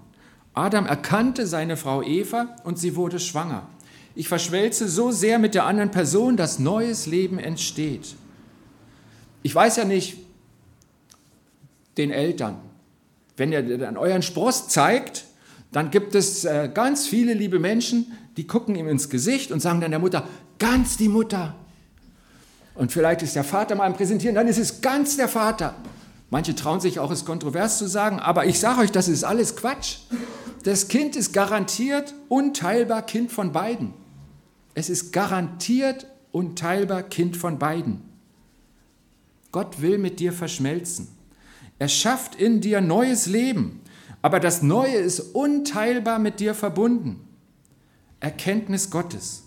Adam 0.53 0.85
erkannte 0.85 1.47
seine 1.47 1.77
Frau 1.77 2.01
Eva 2.01 2.55
und 2.63 2.77
sie 2.79 2.95
wurde 2.95 3.19
schwanger. 3.19 3.67
Ich 4.15 4.29
verschwelze 4.29 4.87
so 4.87 5.11
sehr 5.11 5.39
mit 5.39 5.55
der 5.55 5.65
anderen 5.65 5.91
Person, 5.91 6.37
dass 6.37 6.59
neues 6.59 7.05
Leben 7.05 7.37
entsteht. 7.37 8.15
Ich 9.45 9.53
weiß 9.53 9.75
ja 9.75 9.85
nicht, 9.85 10.17
den 11.97 12.09
Eltern, 12.09 12.57
wenn 13.37 13.51
ihr 13.51 13.77
dann 13.77 13.95
euren 13.95 14.23
Spross 14.23 14.69
zeigt, 14.69 15.25
dann 15.71 15.91
gibt 15.91 16.15
es 16.15 16.45
äh, 16.45 16.67
ganz 16.73 17.05
viele 17.05 17.35
liebe 17.35 17.59
Menschen, 17.59 18.11
die 18.37 18.47
gucken 18.47 18.75
ihm 18.75 18.87
ins 18.87 19.07
Gesicht 19.07 19.51
und 19.51 19.59
sagen 19.59 19.81
dann 19.81 19.91
der 19.91 19.99
Mutter, 19.99 20.27
ganz 20.57 20.97
die 20.97 21.09
Mutter. 21.09 21.53
Und 22.73 22.91
vielleicht 22.91 23.21
ist 23.21 23.35
der 23.35 23.43
Vater 23.43 23.75
mal 23.75 23.85
am 23.85 23.93
Präsentieren, 23.93 24.33
dann 24.33 24.47
ist 24.47 24.57
es 24.57 24.81
ganz 24.81 25.15
der 25.15 25.27
Vater. 25.27 25.75
Manche 26.31 26.55
trauen 26.55 26.79
sich 26.79 26.97
auch, 26.97 27.11
es 27.11 27.23
kontrovers 27.23 27.77
zu 27.77 27.87
sagen, 27.87 28.19
aber 28.19 28.47
ich 28.47 28.59
sage 28.59 28.81
euch, 28.81 28.91
das 28.91 29.07
ist 29.07 29.23
alles 29.23 29.55
Quatsch. 29.55 29.97
Das 30.63 30.87
Kind 30.87 31.15
ist 31.15 31.33
garantiert 31.33 32.15
unteilbar 32.29 33.03
Kind 33.03 33.31
von 33.31 33.51
beiden. 33.51 33.93
Es 34.73 34.89
ist 34.89 35.13
garantiert 35.13 36.07
unteilbar 36.31 37.03
Kind 37.03 37.37
von 37.37 37.59
beiden. 37.59 38.14
Gott 39.55 39.81
will 39.81 39.97
mit 39.97 40.19
dir 40.19 40.33
verschmelzen. 40.33 41.07
Er 41.79 41.87
schafft 41.87 42.35
in 42.35 42.59
dir 42.59 42.81
neues 42.81 43.25
Leben, 43.25 43.79
aber 44.21 44.41
das 44.41 44.61
Neue 44.61 44.97
ist 44.97 45.21
unteilbar 45.33 46.19
mit 46.19 46.41
dir 46.41 46.53
verbunden. 46.53 47.21
Erkenntnis 48.19 48.89
Gottes. 48.89 49.43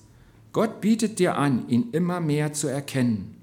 Gott 0.52 0.80
bietet 0.80 1.18
dir 1.18 1.36
an, 1.36 1.68
ihn 1.68 1.90
immer 1.92 2.20
mehr 2.20 2.54
zu 2.54 2.68
erkennen. 2.68 3.36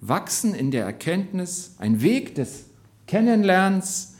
Wachsen 0.00 0.54
in 0.54 0.70
der 0.70 0.84
Erkenntnis, 0.84 1.74
ein 1.78 2.00
Weg 2.00 2.36
des 2.36 2.66
Kennenlernens, 3.08 4.14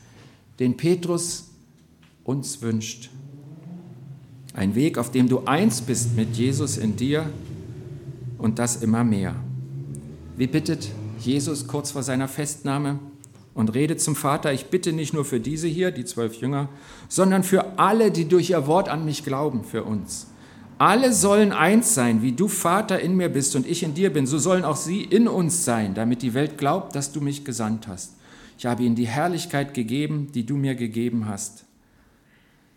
den 0.59 0.75
Petrus 0.75 1.51
uns 2.25 2.61
wünscht. 2.61 3.09
Ein 4.53 4.75
Weg, 4.75 4.97
auf 4.97 5.11
dem 5.11 5.29
du 5.29 5.45
eins 5.45 5.79
bist 5.79 6.17
mit 6.17 6.35
Jesus 6.35 6.75
in 6.75 6.97
dir 6.97 7.31
und 8.37 8.59
das 8.59 8.83
immer 8.83 9.05
mehr. 9.05 9.33
Wie 10.35 10.47
bittet 10.47 10.89
Jesus 11.19 11.67
kurz 11.67 11.91
vor 11.91 12.03
seiner 12.03 12.27
Festnahme 12.27 12.99
und 13.53 13.73
redet 13.73 14.01
zum 14.01 14.15
Vater, 14.15 14.53
ich 14.53 14.67
bitte 14.67 14.93
nicht 14.93 15.13
nur 15.13 15.25
für 15.25 15.39
diese 15.39 15.67
hier, 15.67 15.91
die 15.91 16.05
zwölf 16.05 16.35
Jünger, 16.35 16.69
sondern 17.07 17.43
für 17.43 17.77
alle, 17.77 18.11
die 18.11 18.25
durch 18.25 18.51
ihr 18.51 18.67
Wort 18.67 18.89
an 18.89 19.05
mich 19.05 19.23
glauben, 19.23 19.63
für 19.63 19.83
uns. 19.83 20.27
Alle 20.77 21.11
sollen 21.11 21.51
eins 21.51 21.93
sein, 21.93 22.21
wie 22.21 22.31
du 22.31 22.47
Vater 22.47 23.01
in 23.01 23.17
mir 23.17 23.27
bist 23.27 23.55
und 23.57 23.67
ich 23.67 23.83
in 23.83 23.95
dir 23.95 24.13
bin, 24.13 24.25
so 24.25 24.37
sollen 24.37 24.63
auch 24.63 24.77
sie 24.77 25.03
in 25.03 25.27
uns 25.27 25.65
sein, 25.65 25.93
damit 25.93 26.21
die 26.21 26.33
Welt 26.33 26.57
glaubt, 26.57 26.95
dass 26.95 27.11
du 27.11 27.19
mich 27.19 27.43
gesandt 27.43 27.89
hast. 27.89 28.13
Ich 28.57 28.65
habe 28.65 28.83
ihnen 28.83 28.95
die 28.95 29.07
Herrlichkeit 29.07 29.73
gegeben, 29.73 30.31
die 30.33 30.45
du 30.45 30.55
mir 30.55 30.75
gegeben 30.75 31.27
hast. 31.27 31.65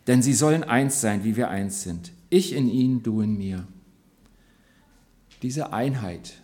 Denn 0.09 0.21
sie 0.21 0.35
sollen 0.35 0.65
eins 0.65 1.01
sein, 1.01 1.23
wie 1.23 1.37
wir 1.37 1.49
eins 1.49 1.85
sind. 1.85 2.11
Ich 2.29 2.55
in 2.55 2.69
ihnen, 2.69 3.05
du 3.05 3.21
in 3.21 3.39
mir. 3.39 3.69
Diese 5.43 5.73
Einheit, 5.73 6.42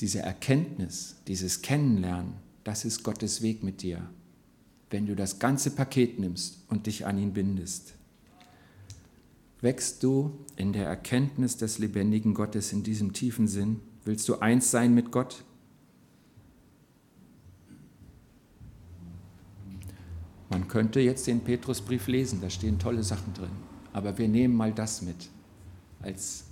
diese 0.00 0.20
Erkenntnis, 0.20 1.16
dieses 1.26 1.62
Kennenlernen, 1.62 2.34
das 2.64 2.84
ist 2.84 3.02
Gottes 3.02 3.42
Weg 3.42 3.62
mit 3.62 3.82
dir, 3.82 4.08
wenn 4.90 5.06
du 5.06 5.16
das 5.16 5.38
ganze 5.38 5.70
Paket 5.70 6.18
nimmst 6.18 6.58
und 6.68 6.86
dich 6.86 7.06
an 7.06 7.18
ihn 7.18 7.32
bindest 7.32 7.94
wächst 9.60 10.02
du 10.02 10.32
in 10.56 10.72
der 10.72 10.86
Erkenntnis 10.86 11.56
des 11.56 11.78
lebendigen 11.78 12.34
Gottes 12.34 12.72
in 12.72 12.82
diesem 12.82 13.12
tiefen 13.12 13.48
Sinn? 13.48 13.80
Willst 14.04 14.28
du 14.28 14.38
eins 14.38 14.70
sein 14.70 14.94
mit 14.94 15.10
Gott? 15.10 15.44
Man 20.50 20.68
könnte 20.68 21.00
jetzt 21.00 21.26
den 21.26 21.40
Petrusbrief 21.40 22.06
lesen, 22.06 22.40
da 22.40 22.48
stehen 22.48 22.78
tolle 22.78 23.02
Sachen 23.02 23.34
drin. 23.34 23.50
Aber 23.92 24.16
wir 24.16 24.28
nehmen 24.28 24.54
mal 24.54 24.72
das 24.72 25.02
mit 25.02 25.28
als 26.00 26.44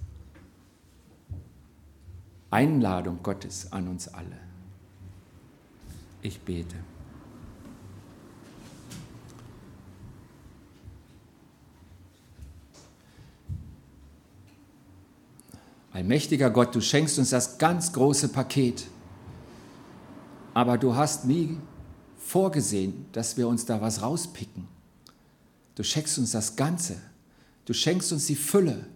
Einladung 2.57 3.23
Gottes 3.23 3.71
an 3.71 3.87
uns 3.87 4.09
alle. 4.09 4.39
Ich 6.23 6.41
bete. 6.41 6.77
Allmächtiger 15.93 16.49
Gott, 16.49 16.75
du 16.75 16.81
schenkst 16.81 17.19
uns 17.19 17.29
das 17.29 17.59
ganz 17.59 17.93
große 17.93 18.29
Paket, 18.29 18.87
aber 20.55 20.79
du 20.79 20.95
hast 20.95 21.27
nie 21.27 21.59
vorgesehen, 22.17 23.05
dass 23.13 23.37
wir 23.37 23.49
uns 23.49 23.67
da 23.67 23.83
was 23.83 24.01
rauspicken. 24.01 24.67
Du 25.75 25.83
schenkst 25.83 26.17
uns 26.17 26.31
das 26.31 26.57
Ganze, 26.57 26.97
du 27.67 27.75
schenkst 27.75 28.13
uns 28.13 28.25
die 28.25 28.35
Fülle, 28.35 28.87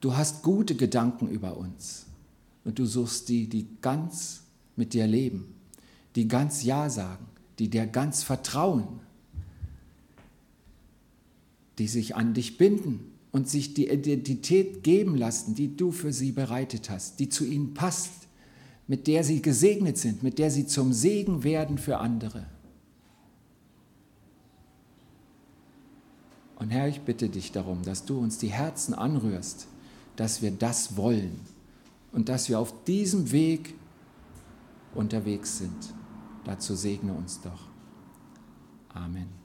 du 0.00 0.16
hast 0.16 0.42
gute 0.42 0.74
Gedanken 0.74 1.28
über 1.28 1.58
uns 1.58 2.06
und 2.64 2.78
du 2.78 2.86
suchst 2.86 3.28
die, 3.28 3.48
die 3.48 3.66
ganz 3.80 4.42
mit 4.76 4.94
dir 4.94 5.06
leben, 5.06 5.54
die 6.16 6.28
ganz 6.28 6.62
Ja 6.62 6.90
sagen, 6.90 7.26
die 7.58 7.68
dir 7.68 7.86
ganz 7.86 8.22
vertrauen, 8.22 8.84
die 11.78 11.88
sich 11.88 12.16
an 12.16 12.34
dich 12.34 12.58
binden 12.58 13.00
und 13.32 13.48
sich 13.48 13.74
die 13.74 13.88
Identität 13.88 14.82
geben 14.82 15.16
lassen, 15.16 15.54
die 15.54 15.76
du 15.76 15.92
für 15.92 16.12
sie 16.12 16.32
bereitet 16.32 16.90
hast, 16.90 17.20
die 17.20 17.28
zu 17.28 17.44
ihnen 17.44 17.74
passt, 17.74 18.12
mit 18.86 19.06
der 19.06 19.24
sie 19.24 19.40
gesegnet 19.40 19.98
sind, 19.98 20.22
mit 20.22 20.38
der 20.38 20.50
sie 20.50 20.66
zum 20.66 20.92
Segen 20.92 21.44
werden 21.44 21.78
für 21.78 21.98
andere. 21.98 22.46
Und 26.56 26.70
Herr, 26.70 26.88
ich 26.88 27.00
bitte 27.00 27.30
dich 27.30 27.52
darum, 27.52 27.82
dass 27.84 28.04
du 28.04 28.18
uns 28.18 28.36
die 28.36 28.48
Herzen 28.48 28.92
anrührst, 28.92 29.66
dass 30.16 30.42
wir 30.42 30.50
das 30.50 30.96
wollen 30.96 31.40
und 32.12 32.28
dass 32.28 32.48
wir 32.48 32.58
auf 32.58 32.84
diesem 32.84 33.30
Weg 33.32 33.74
unterwegs 34.94 35.58
sind. 35.58 35.94
Dazu 36.44 36.74
segne 36.74 37.12
uns 37.12 37.40
doch. 37.40 37.68
Amen. 38.92 39.39